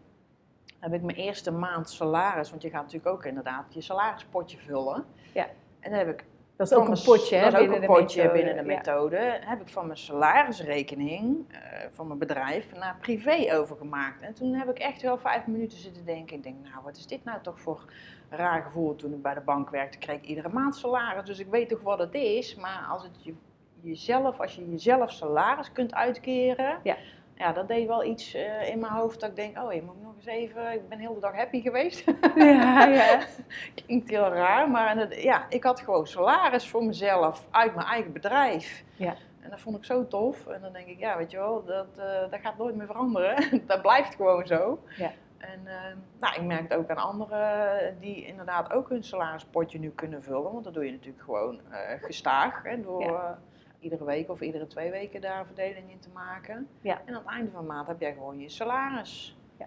[0.78, 5.04] heb ik mijn eerste maand salaris, want je gaat natuurlijk ook inderdaad je salarispotje vullen.
[5.32, 5.46] Ja.
[5.80, 6.24] En dan heb ik
[6.68, 9.38] dat is ook een potje, hè, binnen, de potje binnen de methode.
[9.40, 11.58] Heb ik van mijn salarisrekening uh,
[11.90, 14.22] van mijn bedrijf naar privé overgemaakt.
[14.22, 16.36] En toen heb ik echt wel vijf minuten zitten denken.
[16.36, 17.84] Ik denk, nou, wat is dit nou toch voor
[18.28, 18.96] raar gevoel?
[18.96, 21.24] Toen ik bij de bank werkte, kreeg ik iedere maand salaris.
[21.24, 22.54] Dus ik weet toch wat het is.
[22.54, 23.34] Maar als, het je,
[23.80, 26.78] jezelf, als je jezelf salaris kunt uitkeren...
[26.82, 26.96] Ja
[27.42, 30.02] ja, dat deed wel iets uh, in mijn hoofd dat ik denk, oh je moet
[30.02, 32.04] nog eens even, ik ben heel de dag happy geweest.
[32.36, 33.20] Ja, ja.
[33.84, 38.84] Klinkt heel raar, maar ja, ik had gewoon salaris voor mezelf uit mijn eigen bedrijf.
[38.96, 39.14] Ja.
[39.40, 40.46] En dat vond ik zo tof.
[40.46, 43.36] En dan denk ik, ja, weet je wel, dat, uh, dat gaat nooit meer veranderen.
[43.66, 44.82] dat blijft gewoon zo.
[44.96, 45.12] Ja.
[45.38, 45.72] En uh,
[46.20, 50.52] nou, ik merk het ook aan anderen die inderdaad ook hun salarispotje nu kunnen vullen.
[50.52, 51.60] Want dat doe je natuurlijk gewoon
[52.00, 52.62] gestaag.
[52.62, 53.38] Hè, door, ja
[53.82, 56.68] iedere week of iedere twee weken daar verdeling in te maken.
[56.80, 57.00] Ja.
[57.04, 59.36] En aan het einde van de maand heb jij gewoon je salaris.
[59.58, 59.66] Ja.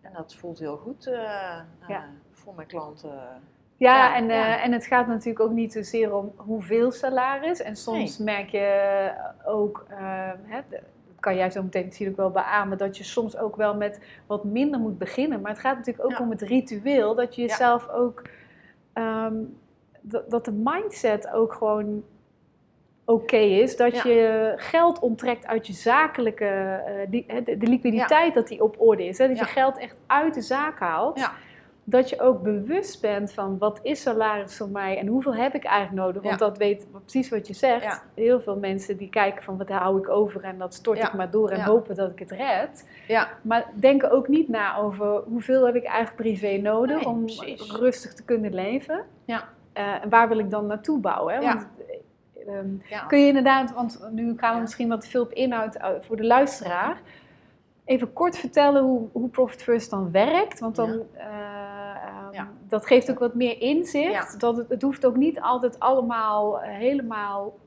[0.00, 1.14] En dat voelt heel goed uh,
[1.88, 2.04] ja.
[2.32, 3.10] voor mijn klanten.
[3.76, 7.62] Ja, ja en, uh, en het gaat natuurlijk ook niet zozeer om hoeveel salaris.
[7.62, 9.10] En soms merk je
[9.44, 10.80] ook, uh, hè, dat
[11.20, 14.80] kan jij zo meteen natuurlijk wel beamen, dat je soms ook wel met wat minder
[14.80, 15.40] moet beginnen.
[15.40, 18.22] Maar het gaat natuurlijk ook om het ritueel, dat je jezelf ook,
[18.94, 19.58] um,
[20.28, 22.04] dat de mindset ook gewoon
[23.08, 28.48] oké is, dat je geld onttrekt uit je zakelijke, uh, die, de, de, liquiditeit dat
[28.48, 29.18] die op orde is.
[29.18, 29.28] Hè?
[29.28, 31.30] Dat je geld echt uit de zaak haalt.
[31.84, 35.64] Dat je ook bewust bent van wat is salaris voor mij en hoeveel heb ik
[35.64, 36.22] eigenlijk nodig.
[36.22, 38.04] Want dat weet precies wat je zegt.
[38.14, 41.30] Heel veel mensen die kijken van wat hou ik over en dat stort ik maar
[41.30, 42.88] door en hopen dat ik het red.
[43.42, 47.24] Maar denken ook niet na over hoeveel heb ik eigenlijk privé nodig om
[47.68, 49.04] rustig te kunnen leven.
[49.24, 49.48] Ja.
[49.74, 51.34] Uh, en waar wil ik dan naartoe bouwen?
[51.34, 51.40] Hè?
[51.40, 51.66] Want
[52.48, 56.16] Ehm, kun je inderdaad, want nu gaan we misschien wat veel op inhoud uh, voor
[56.16, 57.00] de luisteraar.
[57.84, 60.60] Even kort vertellen hoe, hoe Profit First dan werkt.
[60.60, 64.40] Want dan, uh, dat geeft ook wat meer inzicht.
[64.40, 67.58] Dat het, het, hoeft ook niet altijd allemaal uh, helemaal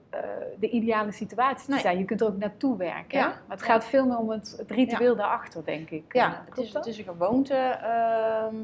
[0.60, 1.98] de ideale situatie te zijn.
[1.98, 3.20] Je kunt er ook naartoe werken.
[3.20, 6.14] Maar het gaat veel meer om het, het ritueel daarachter, denk ik.
[6.14, 7.56] Ja, het is, het is, een gewoonte.
[7.56, 8.56] Ehm,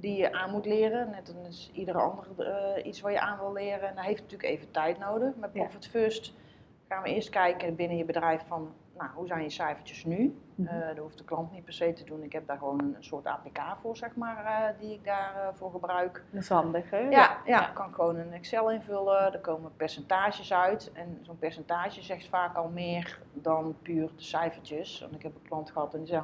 [0.00, 1.10] die je aan moet leren.
[1.10, 3.88] Net als iedere andere uh, iets wat je aan wil leren.
[3.88, 5.36] En dat heeft natuurlijk even tijd nodig.
[5.36, 6.34] Met Profit First
[6.88, 10.38] gaan we eerst kijken binnen je bedrijf van, nou, hoe zijn je cijfertjes nu?
[10.54, 12.22] Mm dat hoeft de klant niet per se te doen.
[12.22, 15.70] Ik heb daar gewoon een soort APK voor, zeg maar, uh, die ik daarvoor voor
[15.70, 16.24] gebruik.
[16.30, 16.98] Dat is handig, hè?
[16.98, 19.32] Ja, ja, ik kan gewoon een Excel invullen.
[19.32, 20.92] Er komen percentages uit.
[20.92, 25.00] En zo'n percentage zegt vaak al meer dan puur de cijfertjes.
[25.00, 26.22] Want ik heb een klant gehad en die zei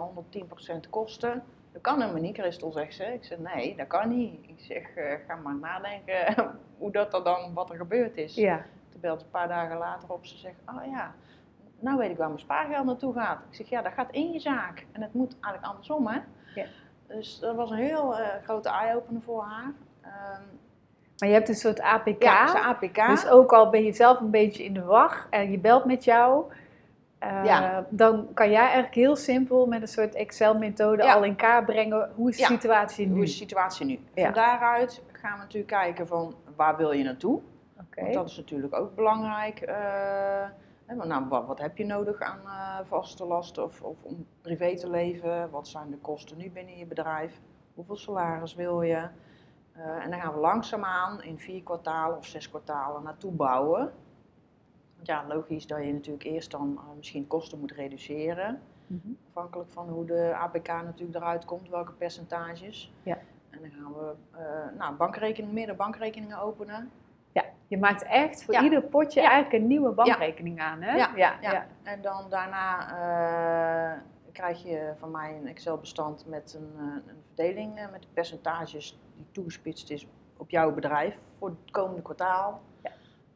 [0.87, 1.43] 110% kosten.
[1.73, 3.05] Dat kan helemaal niet, Christel, zegt ze.
[3.05, 4.49] Ik zeg, nee, dat kan niet.
[4.49, 8.35] Ik zeg, uh, ga maar nadenken hoe dat er dan, wat er gebeurd is.
[8.35, 8.65] Ja.
[8.89, 11.15] Toen belt een paar dagen later op, ze zegt, oh ja,
[11.79, 13.41] nou weet ik waar mijn spaargeld naartoe gaat.
[13.49, 14.87] Ik zeg, ja, dat gaat in je zaak.
[14.93, 16.19] En het moet eigenlijk andersom, hè.
[16.55, 16.67] Ja.
[17.07, 19.73] Dus dat was een heel uh, grote eye-opener voor haar.
[20.05, 20.59] Um,
[21.19, 22.23] Maar je hebt een soort APK.
[22.23, 23.07] Ja, een APK.
[23.07, 26.05] Dus ook al ben je zelf een beetje in de wacht en je belt met
[26.05, 26.45] jou,
[27.21, 27.87] eh, Ja.
[27.91, 31.15] dan kan jij eigenlijk heel simpel met een soort Excel-methode Ja.
[31.15, 32.49] al in kaart brengen hoe is de Ja.
[32.49, 33.13] situatie nu.
[33.15, 33.99] Hoe is de situatie nu?
[34.15, 37.41] Van daaruit gaan we natuurlijk kijken van waar wil je naartoe?
[37.81, 38.03] Oké.
[38.03, 39.61] Want dat is natuurlijk ook belangrijk.
[40.87, 44.27] hè, maar nou, wat, wat heb je nodig aan eh, vaste lasten of, of om
[44.41, 45.51] privé te leven?
[45.51, 47.41] Wat zijn de kosten nu binnen je bedrijf?
[47.75, 49.09] Hoeveel salaris wil je?
[50.01, 53.93] En dan gaan we langzaamaan in vier kwartalen of zes kwartalen naartoe bouwen.
[55.03, 58.61] Ja, logisch dat je natuurlijk eerst dan eh, misschien kosten moet reduceren.
[58.87, 59.09] Mhm.
[59.29, 62.93] Afhankelijk van hoe de APK natuurlijk eruit komt, welke percentages.
[63.03, 63.19] Ja.
[63.51, 66.91] En dan gaan we eh nou, bankrekening, meerdere bankrekeningen openen.
[67.33, 68.63] Ja, je maakt echt voor Ja.
[68.63, 69.31] ieder potje Ja.
[69.31, 70.97] eigenlijk een nieuwe bankrekening aan, hè?
[70.97, 71.11] Ja,
[71.41, 71.67] ja.
[71.83, 72.89] En dan daarna
[73.95, 74.01] eh,
[74.33, 79.91] krijg je van mij een Excel-bestand met een, een verdeling met de percentages die toegespitst
[79.91, 82.61] is op jouw bedrijf voor het komende kwartaal.
[82.83, 82.90] Ja.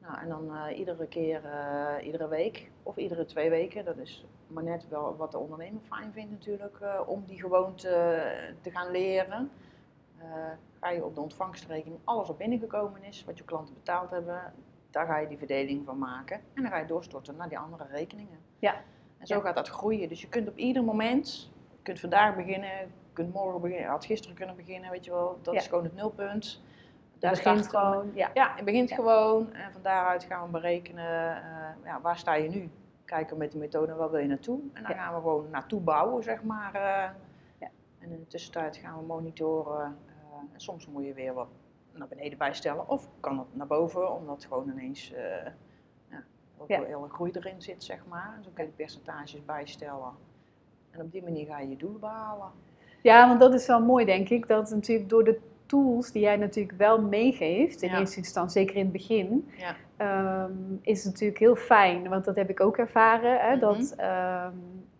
[0.06, 4.24] Nou, en dan eh, iedere keer, eh, iedere week of iedere twee weken, dat is
[4.46, 8.22] maar net wel wat de ondernemer fijn vindt natuurlijk, eh, om die gewoonte
[8.60, 9.50] te gaan leren.
[10.80, 14.52] Ga je op de ontvangstrekening alles wat binnengekomen is, wat je klanten betaald hebben,
[14.90, 16.36] daar ga je die verdeling van maken.
[16.54, 18.38] En dan ga je doorstorten naar die andere rekeningen.
[18.58, 18.74] Ja.
[19.18, 19.40] En zo Ja.
[19.40, 20.08] gaat dat groeien.
[20.08, 23.90] Dus je kunt op ieder moment, je kunt vandaag beginnen, je kunt morgen beginnen, je
[23.90, 25.38] had gisteren kunnen beginnen, weet je wel.
[25.42, 25.60] Dat Ja.
[25.60, 26.62] is gewoon het nulpunt.
[27.24, 28.30] Daar begint gewoon, ja.
[28.34, 28.94] Ja, je begint Ja.
[28.96, 32.70] gewoon en van daaruit gaan we berekenen, eh, ja, waar sta je nu?
[33.04, 34.60] Kijken met de methode, waar wil je naartoe?
[34.72, 34.98] En dan Ja.
[35.02, 36.74] gaan we gewoon naartoe bouwen, zeg maar.
[36.74, 37.10] eh.
[37.58, 37.68] Ja.
[37.98, 39.96] En in de tussentijd gaan we monitoren.
[40.06, 40.14] eh,
[40.54, 41.48] en soms moet je weer wat
[41.92, 42.88] naar beneden bijstellen.
[42.88, 45.08] Of kan het naar boven, omdat gewoon ineens
[46.10, 46.22] ja,
[46.58, 46.82] ook Ja.
[46.82, 48.32] heel groei erin zit, zeg maar.
[48.36, 50.12] Dus dan kun je percentages bijstellen.
[50.90, 52.48] En op die manier ga je je doelen behalen.
[53.02, 54.46] Ja, want dat is wel mooi, denk ik.
[54.46, 57.98] Dat natuurlijk door de tools die jij natuurlijk wel meegeeft, in Ja.
[57.98, 59.74] eerste instantie, zeker in het begin, Ja.
[59.96, 62.08] ehm, is natuurlijk heel fijn.
[62.08, 63.38] Want dat heb ik ook ervaren.
[63.40, 63.60] Hè, Mhm.
[63.60, 64.52] Dat ehm,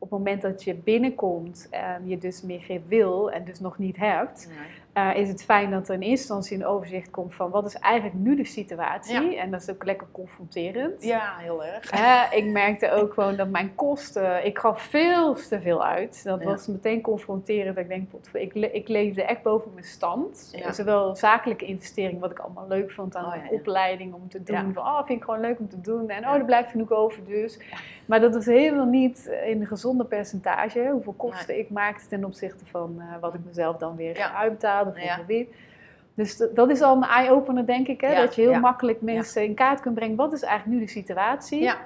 [0.04, 3.78] op het moment dat je binnenkomt en je dus meer grip wil en dus nog
[3.78, 4.50] niet hebt,
[4.92, 7.74] eh, is het fijn dat er in eerste instantie een overzicht komt van wat is
[7.78, 9.36] eigenlijk nu de situatie.
[9.38, 11.02] En dat is ook lekker confronterend.
[11.04, 11.90] Ja, heel erg.
[12.32, 16.24] Ik merkte ook gewoon dat mijn kosten, ik gaf veel te veel uit.
[16.24, 16.46] Dat Ja.
[16.46, 17.78] was meteen confronterend.
[17.78, 20.48] Ik denk, pot- ik, le- ik leefde echt boven mijn stand.
[20.56, 20.72] Ja.
[20.72, 24.72] Zowel zakelijke investering, wat ik allemaal leuk vond aan Oh, opleiding om te doen.
[24.72, 26.08] Van, oh, vind ik gewoon leuk om te doen.
[26.10, 27.58] En oh, er blijft genoeg over dus.
[28.06, 30.88] Maar dat is helemaal niet in een gezonde percentage.
[30.92, 34.34] Hoeveel kosten ik maakte ten opzichte van eh, wat ik mezelf dan weer Ja.
[34.34, 35.00] uitbetaalde voor
[35.36, 35.44] Ja.
[36.14, 38.00] Dus dat is al een eye-opener, denk ik.
[38.00, 38.12] Hè?
[38.12, 38.58] Ja, Dat je heel ja.
[38.58, 40.16] makkelijk mensen in kaart kunt brengen.
[40.16, 41.60] Wat is eigenlijk nu de situatie?
[41.62, 41.76] Ja.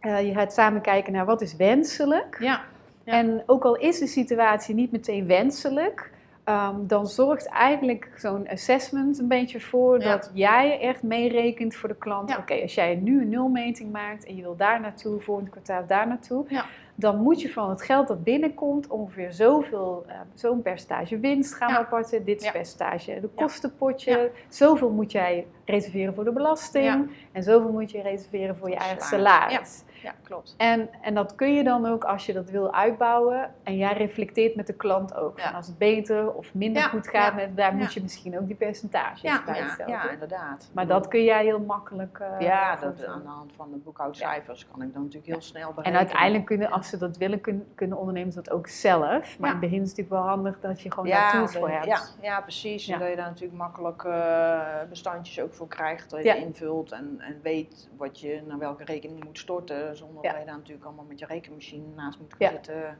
[0.00, 2.36] Eh, je gaat samen kijken naar wat is wenselijk.
[2.40, 2.60] Ja.
[3.04, 3.12] Ja.
[3.12, 6.10] En ook al is de situatie niet meteen wenselijk,
[6.44, 10.10] ehm, dan zorgt eigenlijk zo'n assessment een beetje voor Ja.
[10.10, 12.28] dat jij echt meerekent voor de klant.
[12.28, 12.36] Ja.
[12.36, 16.08] Oké, als jij nu een nulmeting maakt en je wil daar naartoe, volgend kwartaal daar
[16.08, 16.64] naartoe, Ja.
[16.94, 21.72] dan moet je van het geld dat binnenkomt ongeveer zoveel, eh, zo'n percentage winst gaan
[21.72, 21.78] Ja.
[21.78, 27.72] apporten, dit is percentage de kostenpotje, zoveel moet jij reserveren voor de belasting en zoveel
[27.72, 29.82] moet je reserveren voor je eigen salaris.
[30.02, 30.54] Ja, klopt.
[30.58, 33.50] En, en dat kun je dan ook als je dat wil uitbouwen.
[33.62, 35.38] En jij reflecteert met de klant ook.
[35.38, 35.50] Ja.
[35.50, 38.56] Als het beter of minder Ja, goed gaat, met, daar moet je misschien ook die
[38.56, 39.92] percentages bij ja, stellen.
[39.92, 40.70] ja, inderdaad.
[40.72, 42.18] Maar dat kun jij heel makkelijk.
[42.18, 45.68] eh, Ja, dat, aan de hand van de boekhoudcijfers kan ik dan natuurlijk heel snel
[45.68, 45.98] En berekenen.
[45.98, 49.38] uiteindelijk kunnen, als ze dat willen, kunnen, kunnen ondernemers dat ook zelf.
[49.38, 51.70] Maar in het begin is het natuurlijk wel handig dat je gewoon daar tools voor
[51.70, 51.84] hebt.
[51.86, 52.88] Ja, ja, precies.
[52.88, 56.10] En dat je daar natuurlijk makkelijk eh, bestandjes ook voor krijgt.
[56.10, 59.91] Dat je invult en, en weet wat je naar welke rekening moet storten.
[59.96, 60.30] Zonder Ja.
[60.30, 62.50] dat je daar natuurlijk allemaal met je rekenmachine naast moet gaan Ja.
[62.50, 62.98] zitten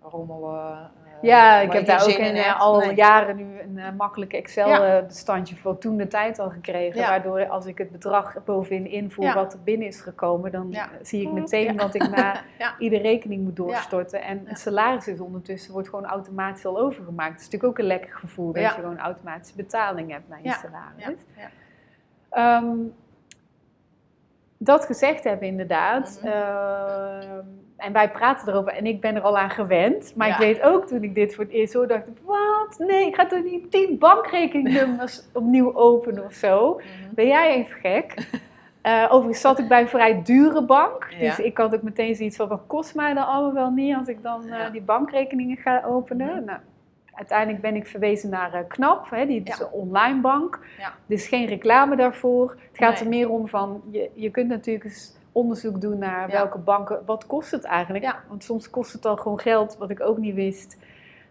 [0.00, 0.74] rommelen.
[1.04, 2.94] eh, Ja, ik heb daar ook in, in eh, al Nee.
[2.94, 4.38] jaren nu een eh, makkelijk Ja.
[4.38, 7.00] Excel-bestandje voor toen de tijd al gekregen.
[7.00, 7.08] Ja.
[7.08, 9.34] Waardoor als ik het bedrag bovenin invoer Ja.
[9.34, 10.82] wat er binnen is gekomen, dan Ja.
[10.84, 11.74] eh, zie ik meteen ja.
[11.74, 12.74] wat ik naar Ja.
[12.78, 14.22] iedere rekening moet doorstorten.
[14.22, 14.48] En Ja.
[14.48, 17.30] het salaris is ondertussen wordt gewoon automatisch al overgemaakt.
[17.32, 18.68] Het is natuurlijk ook een lekker gevoel dat Ja.
[18.68, 20.52] je gewoon automatische betaling hebt naar je Ja.
[20.54, 21.16] salaris.
[21.36, 22.62] Ja.
[24.58, 26.18] Dat gezegd hebben inderdaad.
[26.22, 26.32] Mhm.
[26.32, 27.40] ehm,
[27.76, 30.12] en wij praten erover en ik ben er al aan gewend.
[30.16, 32.78] Maar ik weet ook toen ik dit voor het eerst hoorde, dacht ik, wat?
[32.78, 36.74] Nee, ik ga toch niet tien bankrekeningnummers opnieuw openen of zo?
[36.74, 37.14] Mhm.
[37.14, 38.14] Ben jij even gek?
[38.84, 41.08] Eh, overigens zat ik bij een vrij dure bank.
[41.10, 41.18] Ja.
[41.18, 44.08] Dus ik had ook meteen zoiets van, wat kost mij dat allemaal wel niet als
[44.08, 46.26] ik dan eh, die bankrekeningen ga openen?
[46.26, 46.44] Mhm.
[46.44, 46.58] Nou,
[47.14, 49.64] uiteindelijk ben ik verwezen naar eh, KNAP, hè, die is Ja.
[49.64, 50.58] een online bank.
[50.78, 50.92] Ja.
[51.06, 52.50] Dus geen reclame daarvoor.
[52.50, 53.02] Het gaat Nee.
[53.02, 57.26] er meer om van, je, je kunt natuurlijk eens onderzoek doen naar welke banken, wat
[57.26, 58.04] kost het eigenlijk?
[58.04, 58.16] Ja.
[58.28, 60.76] Want soms kost het al gewoon geld, wat ik ook niet wist.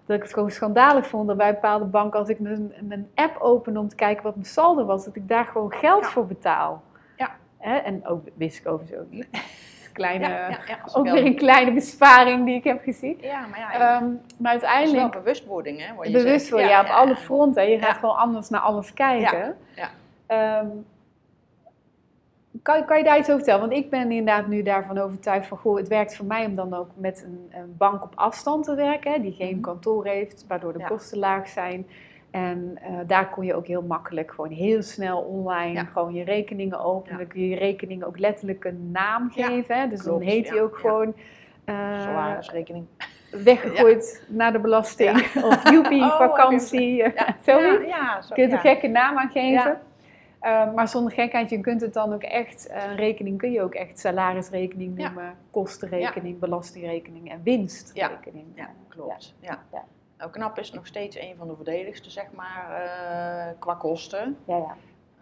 [0.05, 3.37] dat ik het gewoon schandalig vond dat bij bepaalde banken, als ik mijn, mijn app
[3.41, 6.09] open om te kijken wat mijn saldo was, dat ik daar gewoon geld Ja.
[6.09, 6.83] voor betaal.
[7.17, 7.29] Ja.
[7.57, 7.75] Hè?
[7.77, 9.27] En ook wist ik overigens ook niet.
[9.93, 13.17] Kleine, ja, ja, ja, ook weer een kleine besparing die ik heb gezien.
[13.21, 14.05] Ja, maar ja, Ehm,
[14.37, 15.93] maar het is wel uiteindelijk bewustwording, hè?
[15.95, 16.49] Wat je bewust zegt.
[16.49, 17.69] voor ja, op alle fronten.
[17.69, 19.55] Je gaat gewoon anders naar alles kijken.
[19.75, 19.89] Ja.
[20.27, 20.67] Ehm,
[22.61, 23.69] kan, kan je daar iets over vertellen?
[23.69, 26.73] Want ik ben inderdaad nu daarvan overtuigd van, goh, het werkt voor mij om dan
[26.73, 29.61] ook met een, een bank op afstand te werken, hè, die geen Mhm.
[29.61, 31.87] kantoor heeft, waardoor de kosten laag zijn.
[32.33, 35.83] En eh, daar kon je ook heel makkelijk, gewoon heel snel online, Ja.
[35.83, 37.27] gewoon je rekeningen openen.
[37.27, 39.77] Kun je je rekening ook letterlijk een naam geven.
[39.79, 39.87] Hè?
[39.87, 41.13] Dus klopt, dan heet die ook gewoon
[41.65, 42.85] eh, Salarisrekening.
[43.43, 45.17] weggegooid naar de belasting.
[45.47, 47.03] Of joepie, Oh, vakantie,
[47.43, 47.85] zoiets.
[47.95, 49.79] Ja, zo, Kun je er een gekke naam aan geven.
[50.39, 53.99] Eh, maar zonder gekheid, je kunt het dan ook echt, rekening kun je ook echt
[53.99, 55.05] salarisrekening Ja.
[55.07, 58.45] noemen, kostenrekening, belastingrekening en winstrekening.
[58.55, 59.35] Ja, klopt.
[59.39, 59.59] Ja.
[60.23, 64.37] Nou, knap is nog steeds een van de voordeligste, zeg maar, eh, qua kosten.
[64.47, 64.77] Ja, ja.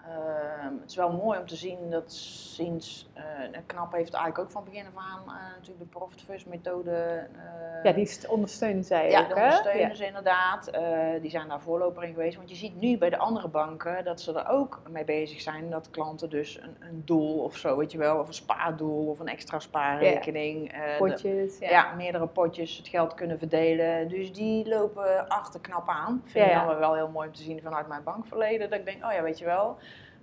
[0.08, 3.24] Ehm, het is wel mooi om te zien dat sinds, eh
[3.66, 6.92] KNAP heeft eigenlijk ook van begin af aan eh, natuurlijk de Profit First methode.
[6.92, 9.34] eh, ja die st- ondersteunen zij ja, ook, hè?
[9.34, 9.94] ondersteunen Ja.
[9.96, 10.70] ze inderdaad.
[11.22, 12.36] Die zijn daar voorloper in geweest.
[12.38, 15.70] Want je ziet nu bij de andere banken dat ze er ook mee bezig zijn.
[15.70, 18.18] Dat klanten dus een, een doel of zo, weet je wel.
[18.20, 20.72] Of een spaardoel of een extra spaarrekening.
[20.72, 21.70] de- Potjes, ja.
[21.70, 21.94] ja.
[21.94, 24.08] meerdere potjes het geld kunnen verdelen.
[24.08, 26.22] Dus die lopen achter knap aan.
[26.26, 26.66] Vind Ja, ik ja.
[26.66, 28.70] dan wel heel mooi om te zien vanuit mijn bankverleden.
[28.70, 29.78] Dat ik denk, oh ja, weet je wel,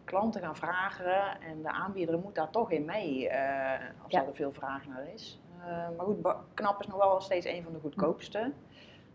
[0.08, 3.28] klanten gaan vragen en de aanbieder moet daar toch in mee.
[3.28, 4.24] eh, als Ja.
[4.26, 5.40] er veel vraag naar is.
[5.60, 5.66] Eh,
[5.96, 8.52] maar goed, knap is nog wel steeds een van de goedkoopste.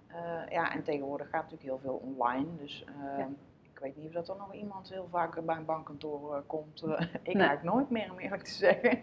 [0.08, 0.16] Eh,
[0.50, 2.46] ja, en tegenwoordig gaat natuurlijk heel veel online.
[2.58, 2.86] Dus
[3.18, 3.28] Ja.
[3.74, 6.84] ik weet niet of dat er nog iemand heel vaak bij een bankkantoor komt.
[7.24, 7.50] Ik Nee.
[7.62, 9.00] nooit meer, om eerlijk te zeggen.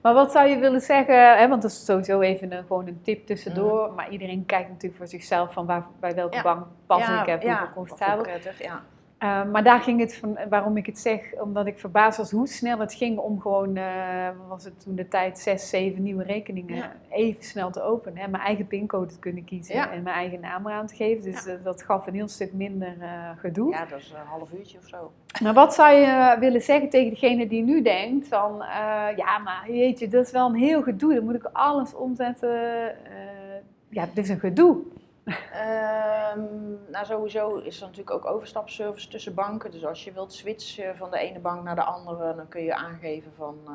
[0.00, 3.02] Maar wat zou je willen zeggen, hè, want dat is sowieso even een, gewoon een
[3.02, 6.42] tip tussendoor, maar iedereen kijkt natuurlijk voor zichzelf van waar, bij welke Ja.
[6.42, 8.14] bank pas ja, ik heb, ja, hoe comfortabel.
[8.16, 8.82] hoe prettig, ja.
[9.22, 12.46] Uh, maar daar ging het van, waarom ik het zeg, omdat ik verbaasd was hoe
[12.46, 16.76] snel het ging om gewoon, uh, was het toen de tijd, zes, zeven nieuwe rekeningen
[16.76, 16.92] Ja.
[17.10, 18.22] even snel te openen.
[18.22, 19.90] En mijn eigen pincode te kunnen kiezen Ja.
[19.90, 21.24] en mijn eigen naam eraan te geven.
[21.24, 21.52] Dus Ja.
[21.52, 22.94] uh, dat gaf een heel stuk minder
[23.38, 23.70] gedoe.
[23.70, 25.12] Ja, dat is een half uurtje of zo.
[25.42, 28.56] Maar wat zou je willen zeggen tegen degene die nu denkt van,
[29.16, 32.50] ja maar jeetje, dat is wel een heel gedoe, dan moet ik alles omzetten.
[33.88, 34.76] Ja, het is een gedoe.
[35.26, 39.70] Um, nou, sowieso is er natuurlijk ook overstapservice tussen banken.
[39.70, 42.74] Dus als je wilt switchen van de ene bank naar de andere, dan kun je
[42.74, 43.74] aangeven van, uh,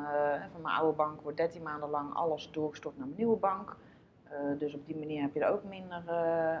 [0.52, 3.76] van mijn oude bank wordt 13 maanden lang alles doorgestort naar mijn nieuwe bank.
[4.32, 6.60] Uh, dus op die manier heb je er ook minder uh,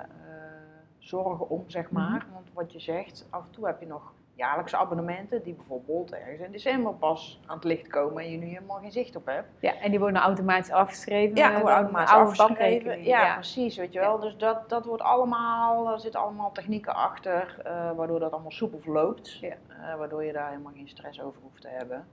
[0.98, 2.20] zorgen om, zeg maar.
[2.20, 2.32] -hmm.
[2.32, 6.40] Want wat je zegt, af en toe heb je nog jaarlijkse abonnementen die bijvoorbeeld ergens
[6.40, 9.48] in december pas aan het licht komen en je nu helemaal geen zicht op hebt.
[9.58, 11.36] Ja, en die worden automatisch afgeschreven.
[11.36, 13.02] Ja, die worden automatisch afgeschreven.
[13.04, 14.18] Ja, ja, precies, weet je wel.
[14.18, 18.80] Dus dat, dat wordt allemaal, er zitten allemaal technieken achter, uh, waardoor dat allemaal soepel
[18.80, 19.38] verloopt.
[19.38, 19.54] Ja.
[19.68, 22.06] Uh, waardoor je daar helemaal geen stress over hoeft te hebben.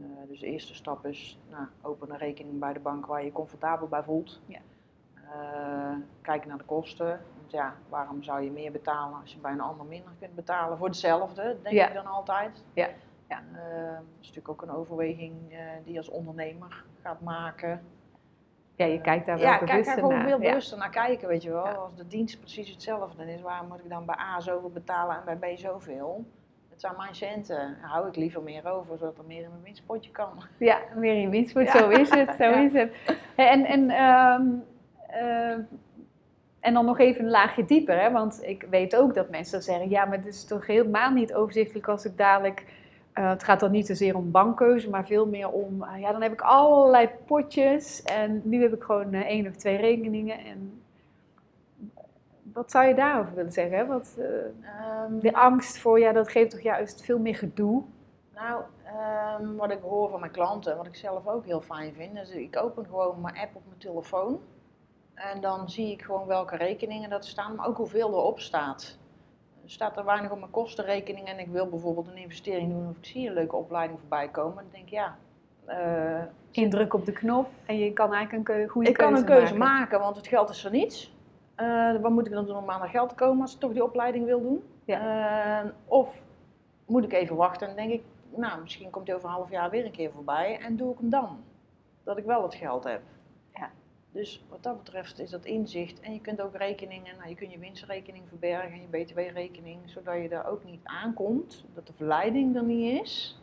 [0.00, 3.26] Uh, dus de eerste stap is, nou, open een rekening bij de bank waar je
[3.26, 4.40] je comfortabel bij voelt.
[4.46, 4.58] Ja.
[5.34, 7.20] Uh, kijk naar de kosten.
[7.50, 10.78] Want ja, waarom zou je meer betalen als je bij een ander minder kunt betalen
[10.78, 11.88] voor hetzelfde, denk ja.
[11.88, 12.64] ik dan altijd.
[12.72, 12.88] Ja.
[13.28, 13.40] Ja.
[13.52, 17.82] Uh, dat is natuurlijk ook een overweging uh, die je als ondernemer gaat maken.
[18.74, 20.26] Ja, je kijkt daar wel ja, bewuster kijk daar gewoon naar.
[20.26, 20.48] veel Ja.
[20.48, 21.64] bewuster naar kijken, weet je wel.
[21.66, 21.72] Ja.
[21.72, 25.38] Als de dienst precies hetzelfde is, waarom moet ik dan bij A zoveel betalen en
[25.38, 26.24] bij B zoveel?
[26.70, 27.76] Het zijn mijn centen.
[27.80, 30.42] Daar hou ik liever meer over, zodat er meer in mijn winstpotje kan.
[30.58, 31.78] Ja, meer in winstpot, Ja.
[31.78, 32.56] zo is het, zo Ja.
[32.56, 32.92] is het.
[33.36, 34.46] En, en, ehm,
[35.08, 35.56] eh,
[36.60, 38.10] en dan nog even een laagje dieper, hè?
[38.10, 41.88] want ik weet ook dat mensen zeggen, ja, maar het is toch helemaal niet overzichtelijk
[41.88, 42.64] als ik dadelijk,
[43.12, 46.22] eh, het gaat dan niet zozeer om bankkeuze, maar veel meer om, ah, ja, dan
[46.22, 50.82] heb ik allerlei potjes en nu heb ik gewoon eh, één of twee rekeningen en
[52.52, 53.78] wat zou je daarover willen zeggen?
[53.78, 53.86] Hè?
[53.86, 54.26] Wat, eh,
[55.00, 57.82] Ehm, de angst voor, ja, dat geeft toch juist veel meer gedoe?
[58.34, 62.16] Nou, ehm, wat ik hoor van mijn klanten, wat ik zelf ook heel fijn vind,
[62.18, 64.40] is ik open gewoon mijn app op mijn telefoon.
[65.20, 68.98] En dan zie ik gewoon welke rekeningen dat staan, maar ook hoeveel erop staat.
[69.64, 73.04] Staat er weinig op mijn kostenrekening en ik wil bijvoorbeeld een investering doen of ik
[73.04, 74.56] zie een leuke opleiding voorbij komen.
[74.56, 75.16] Dan denk ik, ja...
[75.64, 79.28] eh, Indruk op de knop en je kan eigenlijk een goede ik kan keuze een
[79.28, 79.74] keuze maken.
[79.74, 81.10] maken, want het geld is er niet.
[81.54, 83.72] Eh, wat moet ik dan doen om aan het geld te komen als ik toch
[83.72, 84.64] die opleiding wil doen?
[84.84, 86.20] Eh, of
[86.86, 88.02] moet ik even wachten en denk ik,
[88.34, 90.98] nou, misschien komt hij over een half jaar weer een keer voorbij en doe ik
[90.98, 91.44] hem dan.
[92.04, 93.00] Dat ik wel het geld heb.
[93.54, 93.70] Ja.
[94.12, 96.00] Dus wat dat betreft is dat inzicht.
[96.00, 100.22] En je kunt ook rekeningen, nou, je kunt je winstrekening verbergen en je btw-rekening, zodat
[100.22, 103.40] je daar ook niet aankomt, dat de verleiding er niet is.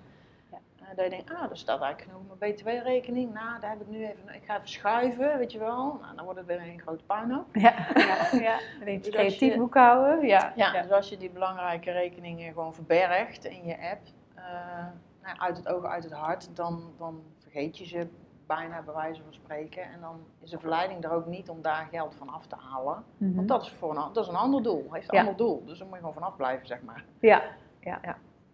[0.52, 0.58] Ja.
[0.82, 3.34] Uh, dat je denkt, ah, daar staat eigenlijk genoeg mijn btw-rekening.
[3.34, 5.98] Nou, daar heb ik nu even, ik ga even schuiven, weet je wel.
[6.02, 7.56] Nou, dan wordt het weer een grote puinhoop.
[7.56, 8.60] Ja, ja, ja.
[8.80, 10.28] een beetje creatief boekhouden.
[10.28, 10.54] Ja.
[10.56, 14.02] Ja, ja, dus als je die belangrijke rekeningen gewoon verbergt in je app,
[14.38, 14.44] uh,
[15.24, 18.08] nou, uit het oog, uit het hart, dan, dan vergeet je ze
[18.48, 19.84] bijna bij wijze van spreken.
[19.84, 23.04] En dan is de verleiding er ook niet om daar geld van af te halen.
[23.18, 23.36] Mhm.
[23.36, 25.20] Want dat is, voor een, dat is een ander doel, heeft een Ja.
[25.20, 25.66] ander doel.
[25.66, 27.04] Dus daar moet je gewoon vanaf blijven, zeg maar.
[27.20, 27.42] Ja,
[27.80, 28.00] ja.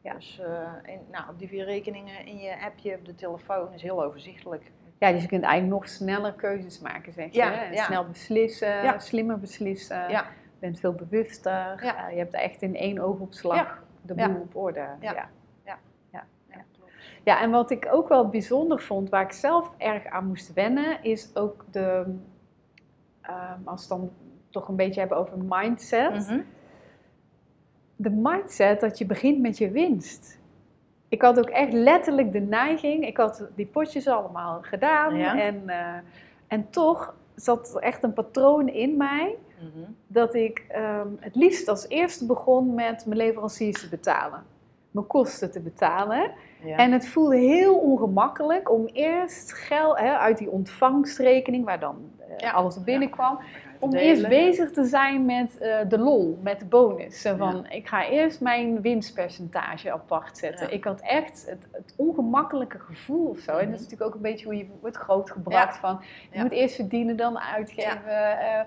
[0.02, 0.14] Ja.
[0.14, 3.82] Dus eh, in, nou, op die vier rekeningen in je appje op de telefoon is
[3.82, 4.72] heel overzichtelijk.
[4.98, 7.38] Ja, dus je kunt eigenlijk nog sneller keuzes maken, zeg je.
[7.38, 7.64] Ja, hè?
[7.70, 7.84] Ja.
[7.84, 9.00] Snel beslissen, Ja.
[9.00, 9.98] slimmer beslissen.
[10.10, 10.20] Ja.
[10.20, 11.84] Je bent veel bewuster.
[11.84, 12.08] Ja.
[12.08, 13.78] Eh, je hebt echt in één oogopslag Ja.
[14.02, 14.30] de Ja.
[14.30, 14.80] boel op orde.
[14.80, 14.96] Ja.
[15.00, 15.14] Ja.
[15.14, 15.30] Ja.
[17.24, 21.04] Ja, en wat ik ook wel bijzonder vond, waar ik zelf erg aan moest wennen,
[21.04, 22.16] is ook de,
[23.22, 24.12] ehm, als we het dan
[24.50, 26.12] toch een beetje hebben over mindset.
[26.28, 26.40] Mhm.
[27.96, 30.42] De mindset dat je begint met je winst.
[31.08, 35.40] Ik had ook echt letterlijk de neiging, ik had die potjes allemaal gedaan Ja.
[35.40, 35.96] en, eh,
[36.48, 39.90] en toch zat er echt een patroon in mij Mhm.
[40.08, 44.44] dat ik ehm, het liefst als eerste begon met mijn leveranciers te betalen.
[44.92, 46.32] Mijn kosten te betalen.
[46.66, 46.78] Ja.
[46.78, 52.38] En het voelde heel ongemakkelijk om eerst geld hè, uit die ontvangstrekening, waar dan eh,
[52.38, 52.52] Ja.
[52.52, 53.40] alles binnenkwam,
[53.80, 57.22] om eerst bezig te zijn met eh, de lol, met de bonus.
[57.38, 60.74] Van, ik ga eerst mijn winstpercentage apart zetten.
[60.74, 63.52] Ik had echt het, het ongemakkelijke gevoel of zo.
[63.52, 63.82] En dat is Mhm.
[63.84, 65.78] natuurlijk ook een beetje hoe je wordt grootgebracht.
[65.78, 66.02] Van,
[66.32, 68.40] je moet eerst verdienen, dan uitgeven.
[68.40, 68.62] Eh,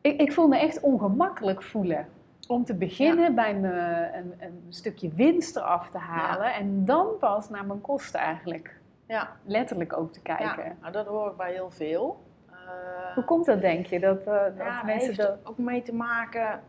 [0.00, 2.08] ik, ik voelde me echt ongemakkelijk voelen.
[2.48, 3.70] Om te beginnen bij me
[4.14, 6.54] een, een stukje winst eraf te halen.
[6.54, 8.80] En dan pas naar mijn kosten eigenlijk.
[9.06, 10.64] Ja, Letterlijk ook te kijken.
[10.64, 10.76] ja.
[10.80, 12.22] Nou, dat hoor ik bij heel veel.
[12.50, 14.00] Eh, Hoe komt dat, denk je?
[14.00, 15.38] Dat, eh, dat ja, mensen heeft dat...
[15.44, 16.62] ook mee te maken,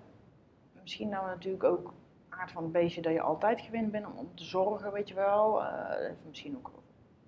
[0.82, 1.94] misschien nou natuurlijk ook
[2.30, 5.16] aard van het beestje dat je altijd gewend bent om, om te zorgen, weet je
[5.16, 5.64] wel.
[5.64, 6.72] Eh, misschien ook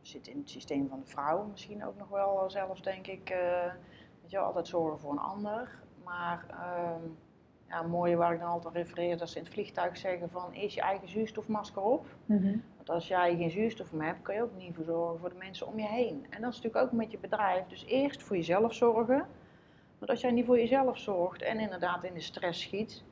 [0.02, 3.28] zit in het systeem van de vrouw, misschien ook nog wel zelfs denk ik,
[4.22, 5.80] weet je wel, altijd zorgen voor een ander.
[6.04, 7.10] Maar ehm
[7.72, 10.30] ja, het mooie waar ik dan altijd aan refereer, dat ze in het vliegtuig zeggen
[10.30, 12.06] van eerst je eigen zuurstofmasker op.
[12.26, 12.58] Mhm.
[12.76, 15.36] Want als jij geen zuurstof meer hebt, kan je ook niet voor zorgen voor de
[15.36, 16.26] mensen om je heen.
[16.30, 17.68] En dat is natuurlijk ook met je bedrijf.
[17.68, 19.26] Dus eerst voor jezelf zorgen.
[19.98, 23.04] Want als jij niet voor jezelf zorgt en inderdaad in de stress schiet,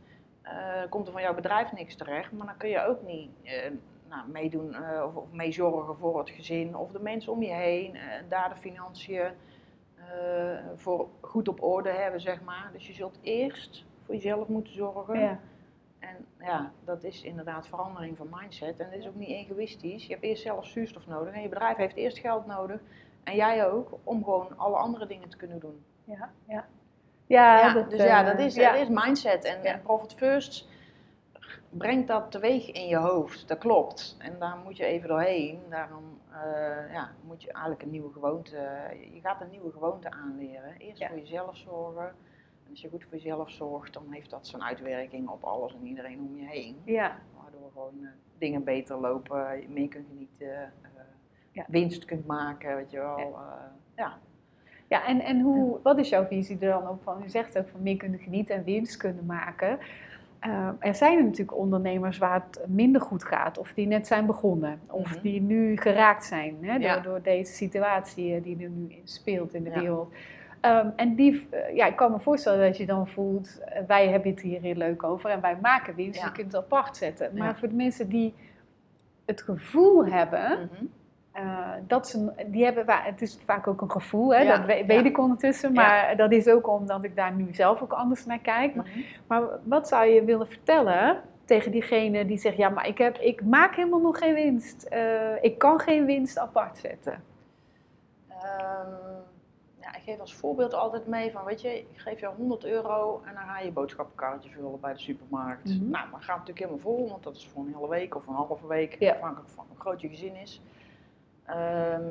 [0.42, 2.32] eh, komt er van jouw bedrijf niks terecht.
[2.32, 3.72] Maar dan kun je ook niet eh,
[4.10, 7.98] nou, meedoen eh, of, of meezorgen voor het gezin of de mensen om je heen.
[8.30, 9.32] daar de financiën
[10.76, 12.70] voor goed op orde hebben, zeg maar.
[12.74, 15.20] Dus je zult eerst voor jezelf moeten zorgen.
[15.20, 15.40] Ja.
[16.00, 18.80] En ja, dat is inderdaad verandering van mindset.
[18.80, 20.06] En dat is ook niet egoïstisch.
[20.06, 22.80] Je hebt eerst zelf zuurstof nodig en je bedrijf heeft eerst geld nodig.
[23.24, 25.84] En jij ook, om gewoon alle andere dingen te kunnen doen.
[26.04, 26.66] Ja, ja.
[27.26, 28.72] Ja, Ja, dat, dus ja, eh, dat is, ja.
[28.72, 29.44] dat is mindset.
[29.44, 29.74] En, Ja.
[29.74, 30.68] en Profit First
[31.70, 33.48] brengt dat teweeg in je hoofd.
[33.48, 34.16] Dat klopt.
[34.20, 35.60] En daar moet je even doorheen.
[35.70, 38.58] Daarom eh, ja, moet je eigenlijk een nieuwe gewoonte...
[39.14, 40.78] Je gaat een nieuwe gewoonte aanleren.
[40.78, 42.16] Eerst voor jezelf zorgen.
[42.70, 46.20] Als je goed voor jezelf zorgt, dan heeft dat zijn uitwerking op alles en iedereen
[46.20, 46.76] om je heen.
[46.84, 50.90] Ja, Waardoor gewoon eh, dingen beter lopen, je meer kunt genieten, eh,
[51.52, 51.66] Ja.
[51.68, 53.18] winst kunt maken, weet je wel.
[53.18, 53.26] Ja.
[53.26, 54.18] eh, ja.
[54.88, 57.24] ja en, en hoe, wat is jouw visie er dan ook van?
[57.24, 59.80] U zegt ook van meer kunnen genieten en winst kunnen maken.
[60.80, 65.14] Er zijn natuurlijk ondernemers waar het minder goed gaat, of die net zijn begonnen, of
[65.14, 65.22] Mhm.
[65.22, 67.00] die nu geraakt zijn hè, door, Ja.
[67.00, 69.80] door deze situatie die er nu in speelt in de Ja.
[69.80, 70.14] wereld.
[70.62, 74.08] Ehm, en die, eh, ja, ik kan me voorstellen dat je dan voelt, eh, wij
[74.10, 76.26] hebben het hier heel leuk over en wij maken winst, Ja.
[76.26, 77.30] je kunt het apart zetten.
[77.38, 77.56] Maar Ja.
[77.56, 78.34] voor de mensen die
[79.26, 80.86] het gevoel hebben, Mhm.
[81.32, 84.84] eh, dat ze, die hebben, het is vaak ook een gevoel, hè, Ja, dat we-
[84.86, 88.40] weet ik ondertussen, maar dat is ook omdat ik daar nu zelf ook anders naar
[88.40, 88.76] kijk.
[88.76, 89.00] Maar, Mhm.
[89.28, 93.44] maar wat zou je willen vertellen tegen diegene die zegt, ja, maar ik, heb, ik
[93.44, 94.88] maak helemaal nog geen winst.
[95.42, 97.24] Ik kan geen winst apart zetten.
[98.30, 98.88] Ehm,
[99.92, 103.22] ja, ik geef als voorbeeld altijd mee van, weet je, ik geef jou 100 euro
[103.26, 105.66] en dan ga je je boodschappenkaartje vullen bij de supermarkt.
[105.66, 105.90] Mhm.
[105.90, 108.34] Nou, dan gaat natuurlijk helemaal vol, want dat is voor een hele week of een
[108.34, 109.14] halve week, Ja.
[109.14, 110.62] afhankelijk van hoe groot je gezin is.
[111.46, 112.08] Ehm,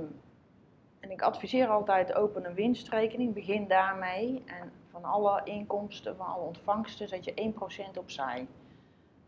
[1.00, 4.42] en ik adviseer altijd open een winstrekening, begin daarmee.
[4.46, 8.46] En van alle inkomsten, van alle ontvangsten, zet je 1% opzij.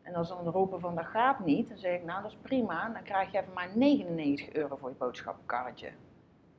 [0.02, 2.36] En als ze dan roepen van dat gaat niet, dan zeg ik nou dat is
[2.42, 5.90] prima, dan krijg je van mij 99 euro voor je boodschappenkaartje.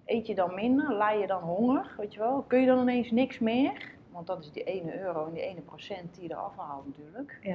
[0.06, 3.12] Eet je dan minder, lij je dan honger, weet je wel, kun je dan ineens
[3.12, 3.90] niks meer?
[4.12, 7.38] Want dat is die 1 euro en die 1 procent die je eraf haalt natuurlijk.
[7.42, 7.54] Ja.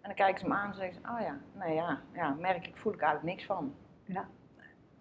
[0.00, 2.66] En dan kijken ze me aan en zeggen ze, oh ja, nee ja, ja, merk
[2.66, 3.74] ik, voel ik eigenlijk niks van.
[4.04, 4.24] Ja.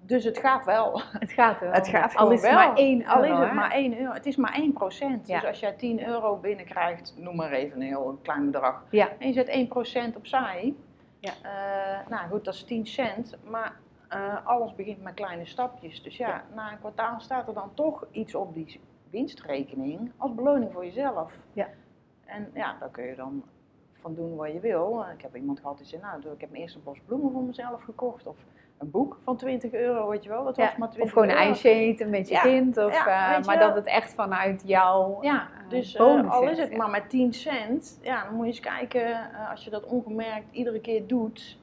[0.01, 1.01] Dus het gaat wel.
[1.19, 1.71] Het gaat wel.
[1.71, 2.59] Het gaat Al gewoon is het wel.
[2.59, 3.13] maar één euro.
[3.13, 3.53] Al is het hè?
[3.53, 4.11] maar 1 euro.
[4.13, 5.27] Het is maar 1 procent.
[5.27, 5.39] Ja.
[5.39, 8.83] Dus als jij 10 euro binnenkrijgt, noem maar even een heel klein bedrag.
[8.89, 9.09] Ja.
[9.19, 10.73] En je zet 1 procent opzij.
[11.19, 11.31] Ja.
[11.41, 13.37] eh, nou goed, dat is 10 cent.
[13.49, 13.75] Maar
[14.15, 16.03] eh, alles begint met kleine stapjes.
[16.03, 20.71] Dus ja, na een kwartaal staat er dan toch iets op die winstrekening als beloning
[20.73, 21.33] voor jezelf.
[21.53, 21.67] Ja.
[22.25, 23.43] En ja, daar kun je dan
[23.93, 25.05] van doen wat je wil.
[25.15, 27.83] Ik heb iemand gehad die zei, nou, ik heb mijn eerste bos bloemen voor mezelf
[27.83, 28.27] gekocht.
[28.27, 28.37] Of
[28.77, 30.43] een boek van 20 euro, weet je wel.
[30.43, 32.77] Dat Ja, was maar 20 Of gewoon een ijsje eten met je Ja, kind.
[32.77, 33.67] Of, ja, eh, maar wel.
[33.67, 37.33] dat het echt vanuit jou Ja, eh, dus bonus al is het maar met 10
[37.33, 41.57] cent, ja, dan moet je eens kijken, als je dat ongemerkt iedere keer doet,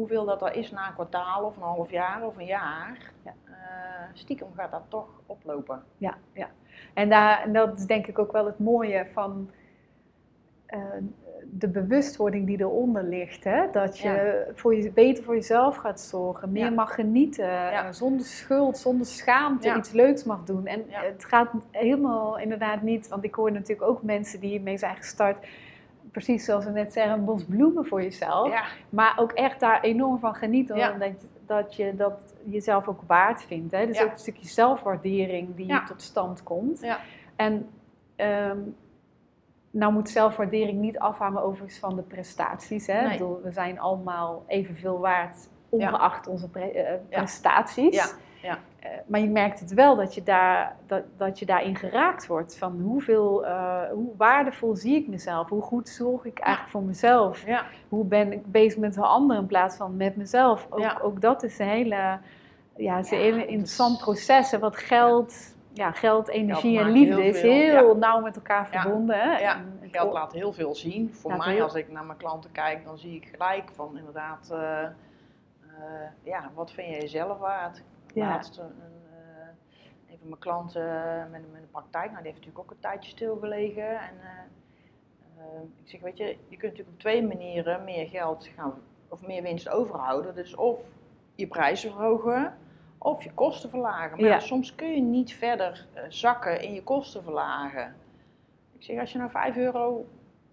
[0.00, 3.12] hoeveel dat er is na een kwartaal of een half jaar of een jaar.
[3.24, 3.34] Ja.
[3.44, 5.82] Eh, stiekem gaat dat toch oplopen.
[5.96, 6.48] Ja, ja.
[6.94, 9.50] En, daar, en dat is denk ik ook wel het mooie van
[10.66, 10.78] eh,
[11.52, 13.44] de bewustwording die eronder ligt.
[13.44, 13.70] Hè?
[13.72, 16.70] Dat je, voor je beter voor jezelf gaat zorgen, meer Ja.
[16.70, 20.66] mag genieten, eh, zonder schuld, zonder schaamte iets leuks mag doen.
[20.66, 24.96] En het gaat helemaal inderdaad niet, want ik hoor natuurlijk ook mensen die hiermee zijn
[24.96, 25.46] gestart.
[26.12, 28.48] Precies zoals we net zeggen, een bos bloemen voor jezelf.
[28.52, 30.76] Ja, Maar ook echt daar enorm van genieten.
[30.76, 30.92] Ja.
[30.92, 31.10] Omdat
[31.46, 33.72] dat je dat jezelf ook waard vindt.
[33.72, 33.86] Hè?
[33.86, 34.04] Dus Ja.
[34.04, 36.80] ook een stukje zelfwaardering die tot stand komt.
[36.80, 36.98] Ja.
[37.36, 37.68] En
[38.16, 38.58] ehm,
[39.70, 42.86] nou moet zelfwaardering niet afhangen overigens van de prestaties.
[42.86, 43.00] Hè?
[43.02, 43.10] Nee.
[43.18, 46.98] Bedoel, we zijn allemaal evenveel waard, ongeacht onze pre- eh, Ja.
[47.18, 48.14] prestaties.
[48.42, 48.58] Ja.
[48.80, 52.58] Eh, maar je merkt het wel dat je, daar, dat, dat je daarin geraakt wordt.
[52.58, 55.48] Van hoeveel, eh, hoe waardevol zie ik mezelf?
[55.48, 57.46] Hoe goed zorg ik eigenlijk voor mezelf?
[57.46, 60.66] ja, hoe ben ik bezig met een ander in plaats van met mezelf.
[60.70, 60.98] Ook, Ja.
[61.02, 62.18] ook dat is een hele,
[62.76, 64.52] ja, is een Ja, hele interessant proces.
[64.52, 69.38] En wat geld, ja, geld energie en liefde heel is heel nauw met elkaar verbonden.
[69.40, 71.14] En geld laat heel veel zien.
[71.14, 74.48] Voor mij, heel- als ik naar mijn klanten kijk, dan zie ik gelijk van inderdaad,
[74.52, 74.82] eh,
[76.22, 77.82] ja, wat vind je jezelf waard?
[78.14, 78.28] Ja.
[78.28, 78.72] Laatst een,
[79.12, 79.46] eh,
[80.10, 80.82] een van mijn klanten
[81.30, 83.90] met, met een praktijk, nou, die heeft natuurlijk ook een tijdje stilgelegen.
[84.00, 84.28] En eh,
[85.38, 88.74] eh, ik zeg, weet je, je kunt natuurlijk op twee manieren meer geld gaan,
[89.08, 90.34] of meer winst overhouden.
[90.34, 90.80] Dus of
[91.34, 92.56] je prijzen verhogen,
[92.98, 94.10] of je kosten verlagen.
[94.10, 94.38] Maar ja, Ja.
[94.40, 97.94] soms kun je niet verder eh, zakken in je kosten verlagen.
[98.72, 100.06] Ik zeg, als je nou 5 euro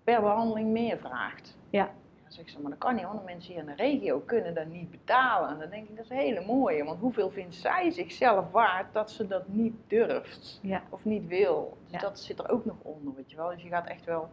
[0.03, 1.57] per behandeling meer vraagt.
[1.69, 1.89] Ja.
[2.27, 4.19] Dan zeg ik zo, maar dat kan niet, want de mensen hier in de regio
[4.19, 5.49] kunnen dat niet betalen.
[5.49, 8.93] En dan denk ik, dat is een hele mooie, want hoeveel vindt zij zichzelf waard
[8.93, 10.81] dat ze dat niet durft Ja.
[10.89, 11.77] of niet wil?
[11.83, 11.99] Dus Ja.
[11.99, 13.49] dat zit er ook nog onder, weet je wel.
[13.49, 14.29] Dus je gaat echt wel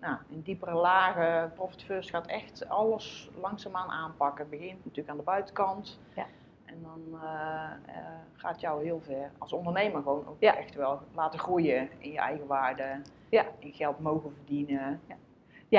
[0.00, 4.46] nou, in diepere lagen, Profit First gaat echt alles langzaamaan aanpakken.
[4.50, 5.98] Het begint natuurlijk aan de buitenkant.
[6.14, 6.26] Ja.
[6.64, 8.04] En dan eh, eh,
[8.36, 10.56] gaat jou heel ver als ondernemer gewoon ook Ja.
[10.56, 13.00] echt wel laten groeien in je eigen waarde.
[13.28, 13.44] Ja.
[13.58, 15.00] In geld mogen verdienen.
[15.06, 15.14] Ja,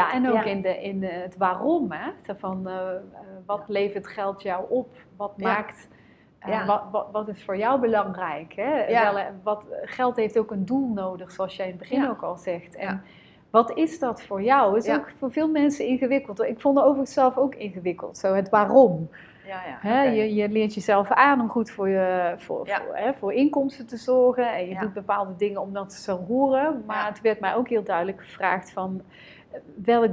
[0.03, 0.43] en ook Ja.
[0.43, 1.91] in, de, in het waarom.
[1.91, 2.35] Hè?
[2.35, 2.99] Van, eh, eh,
[3.45, 4.89] wat levert geld jou op?
[5.17, 5.47] Wat Ja.
[5.53, 5.87] maakt...
[6.39, 6.65] eh, Ja.
[6.65, 8.53] wat, wat, wat is voor jou belangrijk?
[8.53, 8.85] Hè?
[8.87, 9.13] Ja.
[9.13, 12.09] Wel, wat, geld heeft ook een doel nodig, zoals jij in het begin Ja.
[12.09, 12.75] ook al zegt.
[12.75, 13.01] En Ja.
[13.49, 14.77] wat is dat voor jou?
[14.77, 14.95] is Ja.
[14.95, 16.41] ook voor veel mensen ingewikkeld.
[16.43, 18.17] Ik vond het overigens zelf ook ingewikkeld.
[18.17, 19.09] Zo het waarom.
[19.47, 19.61] Ja.
[19.63, 20.01] Hè?
[20.03, 24.53] Je, je leert jezelf aan om goed voor, je, voor, hè, voor inkomsten te zorgen.
[24.53, 26.83] En je doet bepaalde dingen omdat ze zo horen.
[26.85, 29.01] Maar het werd mij ook heel duidelijk gevraagd van...
[29.51, 30.11] eh, Welk,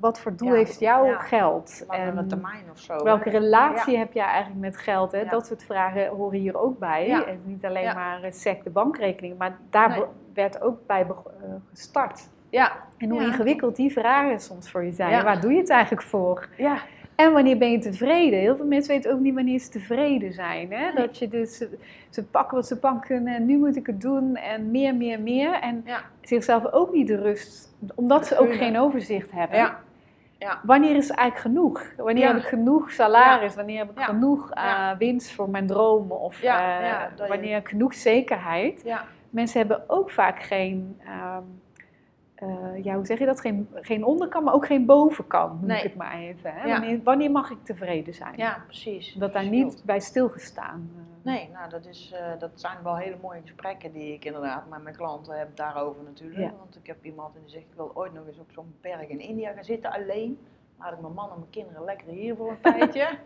[0.00, 1.18] wat voor doel Ja, heeft jouw ja.
[1.18, 1.84] geld?
[1.88, 3.02] En termijn of zo.
[3.04, 3.38] welke hè?
[3.38, 5.12] relatie heb jij eigenlijk met geld?
[5.12, 5.24] Hè?
[5.24, 7.24] Dat soort vragen horen hier ook bij.
[7.26, 9.38] En niet alleen maar eh, sec de bankrekening.
[9.38, 10.02] Maar daar Nee.
[10.34, 12.28] werd ook bij eh, gestart.
[12.50, 15.24] Ja, En hoe ingewikkeld die vragen soms voor je zijn.
[15.24, 16.48] Waar doe je het eigenlijk voor?
[16.56, 16.76] ja,
[17.14, 18.38] En wanneer ben je tevreden?
[18.38, 20.72] Heel veel mensen weten ook niet wanneer ze tevreden zijn.
[20.72, 20.84] Hè?
[20.92, 20.94] Nee.
[21.06, 21.68] Dat je dus, ze,
[22.10, 25.52] ze pakken wat ze pakken en nu moet ik het doen en meer, meer, meer.
[25.52, 26.00] En ja.
[26.22, 29.58] zichzelf ook niet de rust, omdat ze ook geen overzicht hebben.
[29.58, 29.78] Ja.
[30.38, 30.60] Ja.
[30.62, 31.92] Wanneer is het eigenlijk genoeg?
[31.96, 33.54] Wanneer heb ik genoeg salaris?
[33.54, 36.20] Wanneer heb ik genoeg eh, winst voor mijn dromen?
[36.20, 36.46] Of je-
[37.28, 38.82] wanneer heb ik genoeg zekerheid?
[39.30, 41.42] Mensen hebben ook vaak geen, ehm,
[42.48, 43.40] eh, ja, hoe zeg je dat?
[43.40, 45.76] Geen, geen onderkant, maar ook geen bovenkant, noem Nee.
[45.76, 46.52] ik het maar even.
[46.54, 46.66] Hè?
[46.66, 46.80] Ja.
[46.80, 48.32] Wanneer, wanneer mag ik tevreden zijn?
[48.36, 49.14] ja, precies.
[49.14, 50.90] Dat daar niet bij stilgestaan.
[50.96, 51.02] eh.
[51.32, 54.82] Nee, nou dat, is, eh, dat zijn wel hele mooie gesprekken die ik inderdaad met
[54.82, 56.40] mijn klanten heb daarover natuurlijk.
[56.40, 56.52] Ja.
[56.58, 59.08] Want ik heb iemand en die zegt, ik wil ooit nog eens op zo'n berg
[59.08, 60.38] in India gaan zitten alleen.
[60.78, 63.08] Laat ik mijn man en mijn kinderen lekker hier voor een tijdje.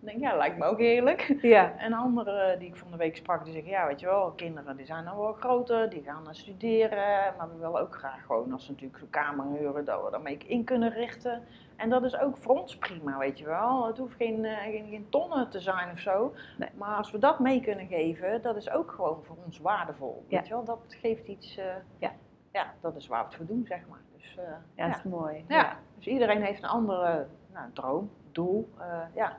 [0.00, 1.36] Dan denk ik, ja, lijkt me ook heerlijk.
[1.42, 4.30] Ja, En anderen die ik van de week sprak, die zeggen, ja weet je wel,
[4.30, 7.34] kinderen die zijn dan wel groter, die gaan naar studeren.
[7.38, 10.38] Maar we willen ook graag gewoon, als ze natuurlijk zo'n kamer huren, dat we daarmee
[10.46, 11.42] in kunnen richten.
[11.76, 13.86] En dat is ook voor ons prima, weet je wel.
[13.86, 16.34] Het hoeft geen, eh, geen, geen tonnen te zijn of zo.
[16.56, 16.68] Nee.
[16.74, 20.24] Maar als we dat mee kunnen geven, dat is ook gewoon voor ons waardevol.
[20.28, 20.38] Ja.
[20.38, 21.64] Weet je wel, dat geeft iets, eh,
[21.98, 22.12] Ja.
[22.52, 23.98] ja, dat is waar we het voor doen, zeg maar.
[24.16, 24.44] Dus, eh,
[24.74, 25.44] ja, dat is mooi.
[25.48, 25.76] ja.
[25.96, 28.68] dus iedereen heeft een andere nou, droom, doel.
[29.14, 29.36] ja.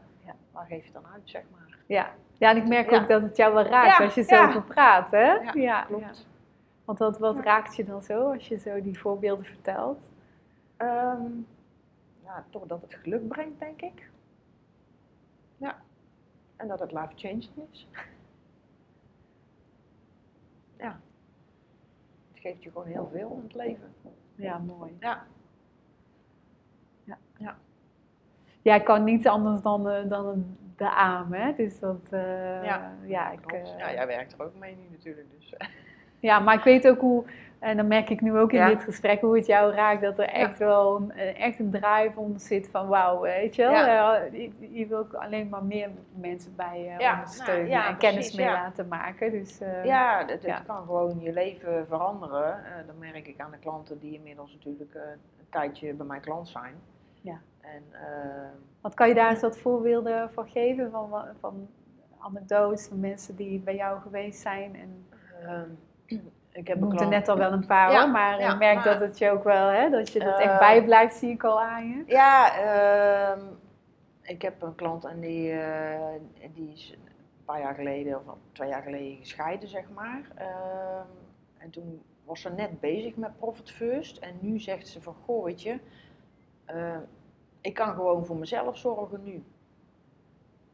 [0.52, 0.58] Ja.
[0.60, 1.78] waar geef je dan uit, zeg maar.
[1.86, 2.14] Ja.
[2.38, 3.02] ja, en ik merk Ja.
[3.02, 4.48] ook dat het jou wel raakt Ja, als je zo ja.
[4.48, 5.32] over praat, hè?
[5.34, 6.28] Ja, ja Klopt.
[6.86, 7.42] Want wat, wat Ja.
[7.44, 10.08] raakt je dan zo als je zo die voorbeelden vertelt?
[10.78, 11.32] Ehm,
[12.24, 14.10] ja, toch dat het geluk brengt, denk ik.
[15.58, 15.82] Ja.
[16.56, 17.88] En dat het life changing is.
[20.84, 21.00] ja.
[22.32, 23.94] Het geeft je gewoon heel veel in het leven.
[24.36, 24.98] Ja, mooi.
[25.00, 25.26] Ja.
[27.38, 27.58] Ja,
[28.62, 30.46] ik kan niet anders dan, eh, dan
[30.78, 31.54] de aam, hè.
[31.56, 35.28] Dus dat, eh, Ja, ja, ik, eh, ja, jij werkt er ook mee nu natuurlijk.
[35.38, 35.54] Dus.
[36.22, 37.24] Ja, maar ik weet ook hoe,
[37.60, 38.68] en dan merk ik nu ook in Ja.
[38.68, 40.32] dit gesprek, hoe het jou raakt, dat er Ja.
[40.32, 43.72] echt wel een, echt een drive onder zit van wauw, weet je wel.
[43.72, 44.22] Ja.
[44.32, 47.98] Je, je wil ook alleen maar meer mensen bij je Ja, ondersteunen nou, ja, en
[47.98, 48.52] kennis mee ja.
[48.54, 49.32] laten maken.
[49.32, 50.60] Dus, Ja, ja.
[50.68, 52.58] kan gewoon je leven veranderen.
[52.88, 56.74] Dat merk ik aan de klanten die inmiddels natuurlijk een tijdje bij mijn klant zijn.
[57.76, 58.50] En eh,
[58.82, 61.68] Wat kan je daar eens wat voorbeelden van geven, van, van
[62.20, 64.76] anekdotes van mensen die bij jou geweest zijn?
[64.76, 65.08] En
[65.48, 65.70] ehm,
[66.62, 67.10] ik heb klant.
[67.10, 69.30] net al wel een paar Ja, hoor, maar ja, ik merk maar- dat het je
[69.30, 72.04] ook wel, hè, dat je dat echt Eh, bijblijft, zie ik al aan je.
[72.06, 73.40] Ja, ehm,
[74.22, 76.00] ik heb een klant en die, eh,
[76.54, 80.22] die is een paar jaar geleden, of twee jaar geleden gescheiden, zeg maar.
[80.36, 81.08] Ehm,
[81.58, 84.18] en toen was ze net bezig met Profit First.
[84.18, 85.80] En nu zegt ze van, goh, weet je,
[87.70, 89.44] ik kan gewoon voor mezelf zorgen nu.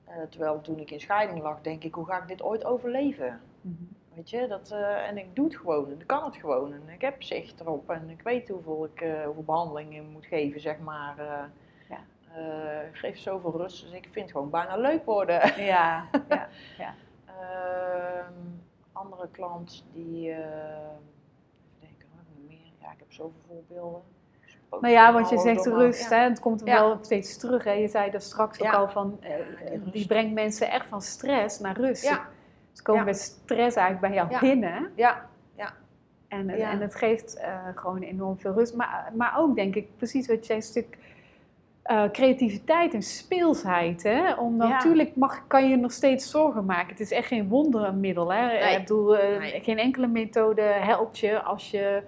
[0.04, 3.42] Eh, terwijl toen ik in scheiding lag, denk ik, hoe ga ik dit ooit overleven?
[3.62, 3.84] Mhm.
[4.14, 6.74] Weet je, dat, eh, en ik doe het gewoon en ik kan het gewoon.
[6.74, 10.62] En ik heb zicht erop en ik weet hoeveel, ik, eh, hoeveel behandelingen moet geven,
[10.62, 11.16] zeg maar.
[11.90, 12.04] Ja.
[12.92, 15.64] geeft zoveel rust, dus ik vind het gewoon bijna leuk worden.
[15.64, 16.10] Ja,
[16.78, 18.34] ja, Ehm,
[18.92, 20.36] andere klant die,
[21.80, 22.72] denken, nog meer.
[22.82, 24.02] Ja, ik heb zoveel voorbeelden.
[24.82, 26.18] Nou ja, want je zegt rust, ja.
[26.18, 26.80] hè, het komt er Ja.
[26.80, 27.64] wel steeds terug.
[27.64, 27.72] Hè.
[27.72, 28.74] Je zei er straks ook Ja.
[28.74, 29.30] al van, eh,
[29.84, 30.08] die rust.
[30.08, 32.04] brengt mensen echt van stress naar rust.
[32.04, 32.22] Ja.
[32.72, 33.08] Ze komen Ja.
[33.08, 34.40] met stress eigenlijk bij jou Ja.
[34.40, 34.92] binnen.
[34.96, 35.26] Ja,
[36.28, 36.72] En, Ja.
[36.72, 38.76] en het geeft eh, gewoon enorm veel rust.
[38.76, 40.98] Maar, maar ook denk ik, precies wat je zei, een stuk
[41.84, 44.04] eh, creativiteit en speelsheid.
[44.04, 44.34] Hè?
[44.34, 44.68] Om, Ja.
[44.68, 46.88] Natuurlijk mag, kan je nog steeds zorgen maken.
[46.90, 48.34] Het is echt geen wondermiddel.
[48.34, 48.46] Hè?
[48.46, 48.74] Nee.
[48.74, 49.62] Ik bedoel, eh, Nee.
[49.64, 52.02] geen enkele methode helpt je als je,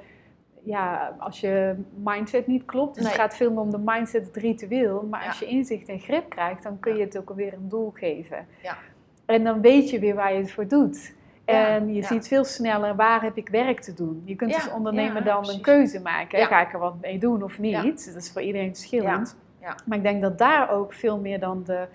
[0.67, 2.95] ja, als je mindset niet klopt.
[2.95, 5.07] Dus het gaat veel meer om de mindset, het ritueel.
[5.09, 5.27] Maar Ja.
[5.27, 8.47] als je inzicht en grip krijgt, dan kun je het ook alweer een doel geven.
[8.63, 8.77] Ja.
[9.25, 11.15] En dan weet je weer waar je het voor doet.
[11.45, 12.07] Ja, En je ja.
[12.07, 14.21] ziet veel sneller waar heb ik werk te doen.
[14.25, 16.39] Je kunt Ja, als ondernemer ja, dan een keuze maken.
[16.39, 16.45] Ja.
[16.45, 17.71] Ga ik er wat mee doen of niet?
[18.05, 18.11] Ja.
[18.13, 19.37] Dat is voor iedereen verschillend.
[19.61, 19.75] Ja, ja.
[19.85, 21.87] Maar ik denk dat daar ook veel meer dan de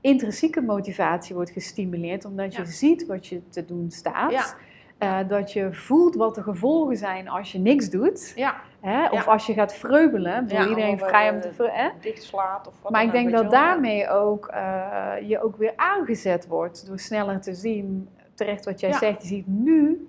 [0.00, 2.24] intrinsieke motivatie wordt gestimuleerd.
[2.24, 2.68] Omdat je Ja.
[2.68, 4.56] ziet wat je te doen staat.
[4.98, 8.32] Eh, dat je voelt wat de gevolgen zijn als je niks doet.
[8.36, 8.54] ja.
[8.80, 9.04] Hè?
[9.08, 9.32] Of Ja.
[9.32, 10.44] als je gaat vreubelen.
[10.48, 11.88] Ja, iedereen eh, vrij om te vre- hè?
[12.00, 16.86] dichtslaat of wat Maar ik denk dat daarmee ook eh, je ook weer aangezet wordt
[16.86, 18.98] door sneller te zien, terecht wat jij Ja.
[18.98, 20.08] zegt, je ziet nu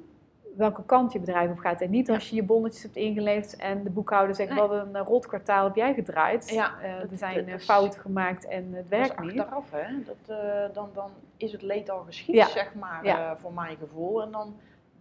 [0.57, 1.81] welke kant je bedrijf op gaat.
[1.81, 4.59] En niet als je je bonnetjes hebt ingeleverd en de boekhouder zegt Nee.
[4.59, 6.49] wat een rot kwartaal heb jij gedraaid.
[6.49, 9.39] Ja, er zijn is- fouten gemaakt en het werkt niet.
[9.39, 9.85] achteraf, hè.
[10.05, 10.37] Dat,
[10.73, 14.21] dan, dan is het leed al geschied, zeg maar, voor mijn gevoel.
[14.21, 14.55] En dan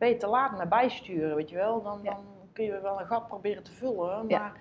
[0.05, 1.83] ben je te laat met bijsturen, weet je wel.
[1.83, 2.11] Dan, Ja.
[2.11, 4.53] dan kun je wel een gat proberen te vullen, maar Ja.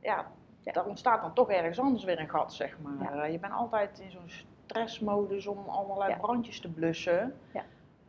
[0.00, 3.24] ja, daar ontstaat dan toch ergens anders weer een gat, zeg maar.
[3.24, 4.30] Eh, je bent altijd in zo'n
[4.66, 7.34] stressmodus om allerlei brandjes te blussen.
[7.52, 7.60] Ja.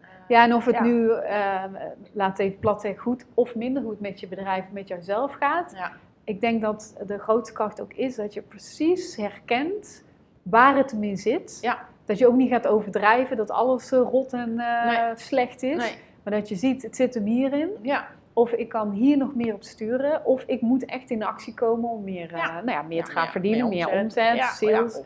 [0.02, 0.84] Eh, Ja, en of het Ja.
[0.84, 1.64] nu, eh,
[2.12, 5.74] laat even plat zeggen, goed of minder goed met je bedrijf, met jouzelf gaat.
[5.76, 5.92] Ja.
[6.24, 10.04] Ik denk dat de grootste kracht ook is dat je precies herkent
[10.44, 11.58] waar het in zit.
[11.62, 11.80] Ja.
[12.06, 15.12] Dat je ook niet gaat overdrijven dat alles rot en Nee.
[15.16, 15.78] slecht is.
[15.78, 15.98] Nee.
[16.24, 17.70] Maar dat je ziet, het zit hem hierin.
[17.82, 18.08] Ja.
[18.34, 20.26] Of ik kan hier nog meer op sturen.
[20.26, 23.12] Of ik moet echt in actie komen om meer, eh, nou ja, meer Ja, te
[23.12, 23.70] gaan meer- verdienen.
[23.70, 24.80] Meer omzet, sales.
[24.98, 25.06] of- of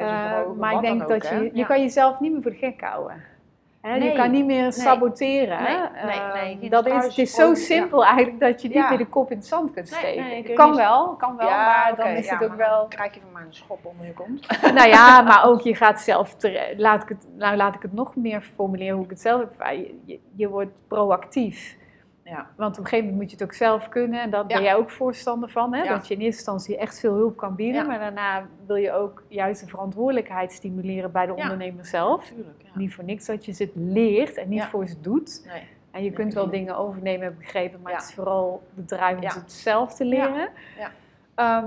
[0.00, 1.50] Eh, maar ik denk dat ook, je, hè.
[1.52, 3.16] je kan jezelf niet meer voor de gek houden.
[3.86, 4.14] Hè, Je Nee.
[4.16, 4.72] kan niet meer Nee.
[4.72, 5.62] saboteren.
[5.62, 7.54] Nee, nee, Eh, nee, geen dat is, het is zo ja.
[7.54, 8.88] simpel eigenlijk dat je niet Ja.
[8.88, 10.24] meer de kop in het zand kunt Nee, steken.
[10.24, 12.80] nee, kan niet- wel, kan wel, maar dan is het ook wel...
[12.80, 14.46] Dan krijg je van mij een schop onder je kont.
[14.74, 16.36] nou ja, maar ook je gaat zelf...
[16.76, 19.70] Laat ik het, nou, laat ik het nog meer formuleren hoe ik het zelf heb.
[19.70, 21.76] Je, je, je wordt proactief.
[22.28, 22.46] Ja.
[22.56, 24.22] Want op een gegeven moment moet je het ook zelf kunnen.
[24.22, 25.74] En daar ben jij ook voorstander van.
[25.74, 25.82] Hè?
[25.82, 25.94] Ja.
[25.94, 27.82] Dat je in eerste instantie echt veel hulp kan bieden.
[27.82, 27.86] Ja.
[27.86, 32.20] Maar daarna wil je ook juist de verantwoordelijkheid stimuleren bij de ondernemer zelf.
[32.30, 32.70] Natuurlijk, ja.
[32.74, 35.46] Niet voor niks dat je ze leert en niet voor ze doet.
[35.52, 35.62] Nee.
[35.90, 37.80] En je kunt wel dingen overnemen, heb ik begrepen.
[37.82, 40.48] Maar het is vooral de drive om het zelf te leren.
[41.36, 41.64] Ja.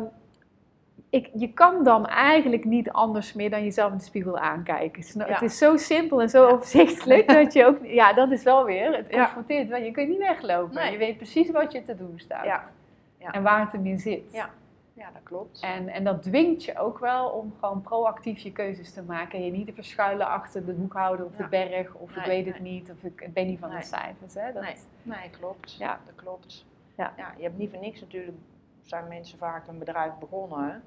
[1.10, 5.03] Ik, je kan dan eigenlijk niet anders meer dan jezelf in de spiegel aankijken.
[5.14, 5.26] Ja.
[5.26, 6.53] Het is zo simpel en zo Ja.
[6.53, 7.78] overzichtelijk dat je ook...
[7.86, 8.95] Ja, dat is wel weer.
[8.95, 9.68] Het confronteert.
[9.68, 9.82] wel.
[9.82, 10.76] Je kunt niet weglopen.
[10.76, 10.91] Nee.
[10.91, 12.45] Je weet precies wat je te doen staat.
[12.45, 12.70] Ja.
[13.18, 13.32] Ja.
[13.32, 14.32] En waar het hem in zit.
[14.32, 14.49] Ja.
[14.93, 15.60] Ja, dat klopt.
[15.62, 19.39] En, en dat dwingt je ook wel om gewoon proactief je keuzes te maken.
[19.39, 21.93] En je niet te verschuilen achter de boekhouder of de berg.
[21.93, 22.72] Of ik weet het nee.
[22.74, 22.91] niet.
[22.91, 24.34] Of ik, ben niet van de cijfers.
[24.34, 24.53] Hè?
[24.53, 24.76] Dat, Nee.
[25.01, 25.76] Nee, klopt.
[25.78, 25.99] Ja.
[26.05, 26.66] Dat klopt.
[26.95, 27.14] Ja.
[27.38, 28.38] je hebt niet voor niks natuurlijk,
[28.82, 30.84] zijn mensen vaak een bedrijf begonnen.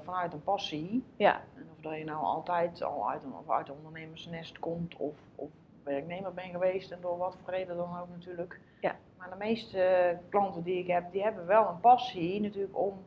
[0.00, 1.04] Vanuit een passie.
[1.16, 1.40] Ja.
[1.54, 5.14] En of dat je nou altijd al uit een, of uit een ondernemersnest komt of,
[5.34, 5.50] of
[5.82, 8.60] werknemer bent geweest en door wat voor reden dan ook natuurlijk.
[8.80, 8.96] Ja.
[9.18, 13.04] Maar de meeste klanten die ik heb, die hebben wel een passie natuurlijk om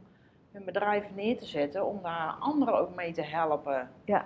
[0.51, 3.89] hun bedrijf neer te zetten, om daar anderen ook mee te helpen.
[4.03, 4.25] Ja.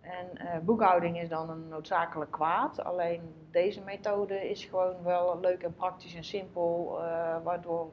[0.00, 2.84] En eh, boekhouding is dan een noodzakelijk kwaad.
[2.84, 7.90] Alleen deze methode is gewoon wel leuk en praktisch en simpel, eh, waardoor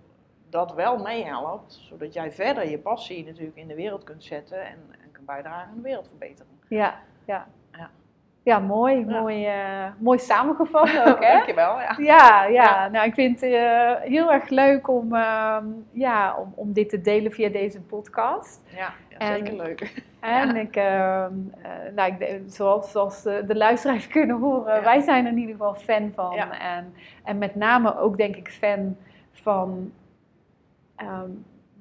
[0.49, 4.77] dat wel meehelpt, zodat jij verder je passie natuurlijk in de wereld kunt zetten en,
[4.91, 6.53] en kunt bijdragen aan de wereldverbetering.
[6.67, 6.95] Ja,
[7.25, 7.47] ja.
[7.71, 7.89] Ja.
[8.43, 9.05] Ja, mooi.
[9.07, 9.19] Ja.
[9.19, 11.33] Mooi, eh, mooi samengevat ook, hè?
[11.33, 11.95] Dankjewel, ja.
[11.97, 12.87] Ja, ja.
[12.87, 17.01] Nou ik vind het eh, heel erg leuk om, ehm, ja, om, om dit te
[17.01, 18.63] delen via deze podcast.
[18.75, 20.03] Ja, En- zeker leuk.
[20.19, 25.31] En ik, ehm, eh, nou, ik, zoals, zoals de, luisteraars kunnen horen, wij zijn er
[25.31, 26.37] in ieder geval fan van.
[26.37, 26.93] En,
[27.23, 28.97] en met name ook denk ik fan
[29.31, 29.91] van
[30.99, 31.29] ehm,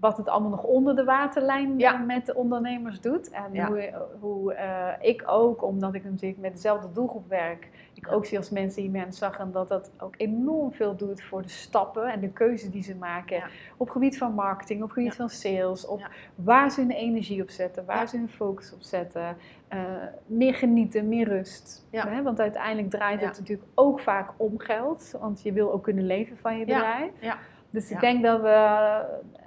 [0.00, 1.96] wat het allemaal nog onder de waterlijn Ja.
[1.96, 3.30] met de ondernemers doet.
[3.30, 3.66] En Ja.
[3.68, 8.38] hoe, hoe eh, ik ook, omdat ik natuurlijk met dezelfde doelgroep werk, ik ook zie
[8.38, 12.06] als mensen die mensen zag en dat dat ook enorm veel doet voor de stappen
[12.12, 13.46] en de keuzes die ze maken Ja.
[13.76, 17.84] op gebied van marketing, op gebied van sales, op waar ze hun energie op zetten,
[17.84, 19.36] waar ze hun focus op zetten,
[19.68, 19.80] eh,
[20.26, 21.86] meer genieten, meer rust.
[21.90, 22.22] Hè?
[22.22, 26.36] Want uiteindelijk draait het natuurlijk ook vaak om geld, want je wil ook kunnen leven
[26.36, 26.74] van je Ja.
[26.74, 27.10] bedrijf.
[27.20, 27.36] Ja.
[27.70, 28.00] Dus ik Ja.
[28.00, 29.00] denk dat we,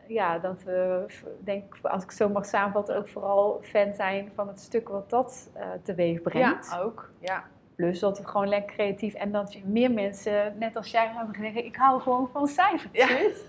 [0.08, 1.06] ja, dat we,
[1.40, 5.50] denk, als ik zo mag samenvatten, ook vooral fan zijn van het stuk wat dat
[5.54, 6.70] eh teweeg brengt.
[6.72, 7.10] Ja, ook.
[7.20, 7.44] Ja,
[7.76, 11.36] Plus dat we gewoon lekker creatief en dat je meer mensen, net als jij, hebben
[11.36, 13.42] gezegd, ik hou gewoon van cijfertjes.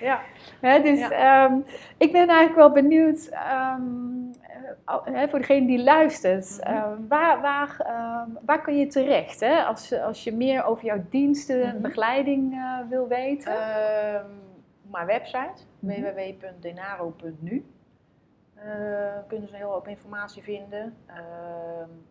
[0.00, 0.20] ja.
[0.60, 1.10] Hè, dus Ja.
[1.10, 1.54] ehm,
[1.96, 4.19] ik ben eigenlijk wel benieuwd, ehm, eh,
[5.28, 6.72] voor degene die luistert, Mhm.
[6.76, 9.62] ehm, waar, waar, ehm, waar kun je terecht hè?
[9.64, 11.82] Als, je- als je meer over jouw diensten en Mhm.
[11.82, 13.52] begeleiding eh, wil weten?
[13.52, 14.26] Ehm,
[14.90, 16.00] mijn website, Mhm.
[16.00, 17.64] www.denaro.nu.
[18.54, 18.64] Eh,
[19.28, 20.96] kunnen ze een hele hoop informatie vinden.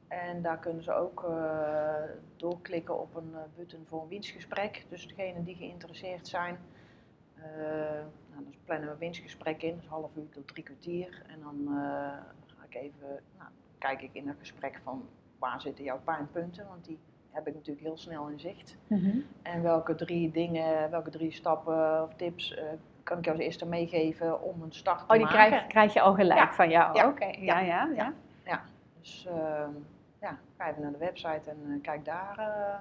[0.08, 1.94] En daar kunnen ze ook eh,
[2.36, 4.86] doorklikken op een button voor een winstgesprek.
[4.90, 6.58] Dus degenen die geïnteresseerd zijn,
[8.32, 11.22] nou, dan plannen we een winstgesprek in, dus half uur tot drie kwartier.
[11.28, 11.78] En dan
[12.70, 15.08] ik even, nou, kijk ik in dat gesprek van
[15.40, 17.00] waar zitten jouw pijnpunten, want die
[17.30, 18.78] heb ik natuurlijk heel snel in zicht.
[18.88, 19.20] Mhm.
[19.42, 22.64] En welke drie dingen, welke drie stappen of tips eh,
[23.04, 25.48] kan ik jou als eerste meegeven om een start te Oh, die maken?
[25.48, 26.54] krijg, krijg je al gelijk Ja.
[26.54, 26.96] van jou?
[26.96, 27.08] Ja.
[27.08, 28.14] Oké, ja, ja, ja.
[28.46, 28.62] Ja.
[29.00, 29.72] Dus ehm,
[30.22, 32.80] ja, ga even naar de website en eh, kijk daar eh,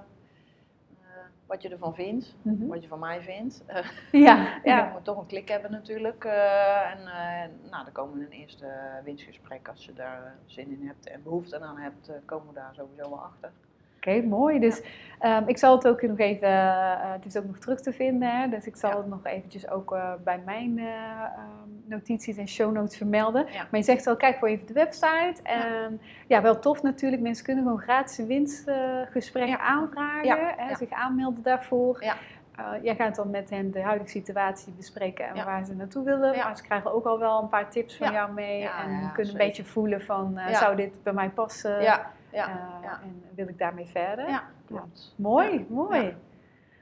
[1.49, 2.67] wat je ervan vindt, Mhm.
[2.67, 3.63] wat je van mij vindt.
[4.11, 6.23] Ja, ja, moet toch een klik hebben natuurlijk.
[6.23, 8.67] eh, en eh, nou, dan komen we in een eerste
[9.03, 12.73] winstgesprek als je daar eh, zin in hebt en behoefte aan hebt, komen we daar
[12.75, 13.51] sowieso wel achter.
[13.99, 14.59] Oké, mooi.
[14.59, 14.81] Dus
[15.19, 18.29] ehm, ik zal het ook nog even, eh, het is ook nog terug te vinden,
[18.39, 18.47] hè?
[18.49, 18.97] dus ik zal Ja.
[18.97, 23.45] het nog eventjes ook eh, bij mijn eh, ehm, notities en show notes vermelden.
[23.51, 23.67] Ja.
[23.71, 25.35] Maar je zegt wel, kijk voor even de website.
[25.43, 29.59] En ja, wel tof natuurlijk, mensen kunnen gewoon gratis een winstgesprek Ja.
[29.59, 30.75] aanvragen, Hè?
[30.75, 32.03] zich aanmelden daarvoor.
[32.03, 32.15] Ja.
[32.55, 35.45] Eh, jij gaat dan met hen de huidige situatie bespreken en Ja.
[35.45, 36.33] waar ze naartoe willen.
[36.35, 36.43] Ja.
[36.43, 38.13] Maar ze krijgen ook al wel een paar tips van Ja.
[38.13, 41.81] jou mee Ja, en kunnen een beetje voelen van, zou dit bij mij passen?
[41.81, 42.99] Ja, ja, Eh, ja.
[43.03, 44.29] En wil ik daarmee verder?
[44.29, 45.13] ja, klopt.
[45.17, 46.15] Mooi, mooi.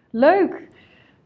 [0.10, 0.68] Leuk.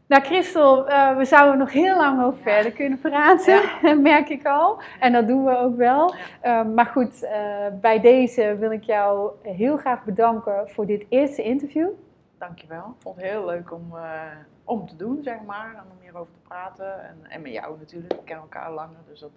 [0.06, 2.52] Nou, Christel, eh, we zouden nog heel lang over Ja.
[2.52, 3.62] verder kunnen praten,
[4.02, 4.82] merk ik al.
[5.00, 6.14] En dat doen we ook wel.
[6.40, 7.28] Eh, maar goed,
[7.80, 11.88] bij deze wil ik jou heel graag bedanken voor dit eerste interview.
[12.38, 12.86] Dankjewel.
[12.96, 13.94] Ik vond het heel leuk om,
[14.64, 15.74] om te doen, zeg maar.
[15.74, 17.08] En om hierover te praten.
[17.08, 18.12] En, en met jou natuurlijk.
[18.12, 18.96] We kennen elkaar langer.
[19.08, 19.30] Dus dat,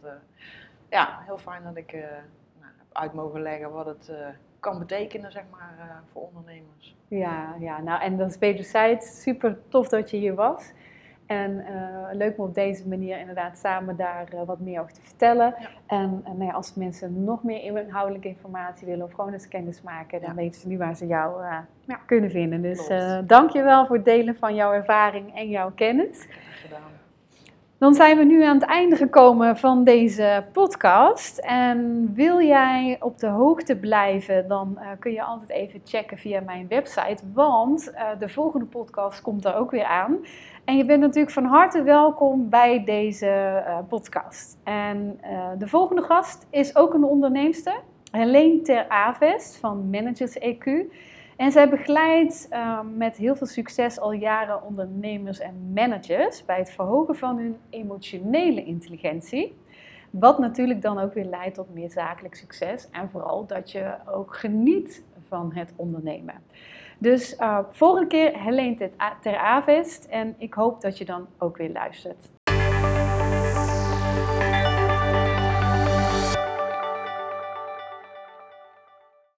[0.90, 4.12] ja, heel fijn dat ik nou, heb uit mogen leggen wat het
[4.66, 6.95] kan betekenen, zeg maar, eh, voor ondernemers.
[7.07, 10.72] Ja, ja, nou en dat is wederzijds super tof dat je hier was.
[11.26, 15.01] En eh, leuk om op deze manier inderdaad samen daar eh, wat meer over te
[15.01, 15.55] vertellen.
[15.59, 15.68] Ja.
[15.88, 19.82] En, en nou ja, als mensen nog meer inhoudelijke informatie willen of gewoon eens kennis
[19.82, 20.36] maken, dan Ja.
[20.36, 21.43] weten ze nu waar ze jou
[22.05, 22.61] kunnen vinden.
[22.61, 22.88] Dus
[23.26, 26.28] dank je wel voor het delen van jouw ervaring en jouw kennis.
[27.86, 31.38] Dan zijn we nu aan het einde gekomen van deze podcast.
[31.38, 36.42] En wil jij op de hoogte blijven, dan eh, kun je altijd even checken via
[36.42, 37.24] mijn website.
[37.34, 40.18] Want eh, de volgende podcast komt er ook weer aan.
[40.64, 44.58] En je bent natuurlijk van harte welkom bij deze eh, podcast.
[44.64, 45.20] En
[45.58, 47.82] de volgende gast is ook een onderneemster.
[48.12, 50.66] Helene Ter Avest van Managers EQ.
[51.36, 56.72] En zij begeleidt eh, met heel veel succes al jaren ondernemers en managers bij het
[56.72, 59.58] verhogen van hun emotionele intelligentie.
[60.10, 64.36] Wat natuurlijk dan ook weer leidt tot meer zakelijk succes en vooral dat je ook
[64.36, 66.36] geniet van het ondernemen.
[66.98, 68.90] Dus eh, volgende keer Helene
[69.22, 72.35] Ter Avest en ik hoop dat je dan ook weer luistert.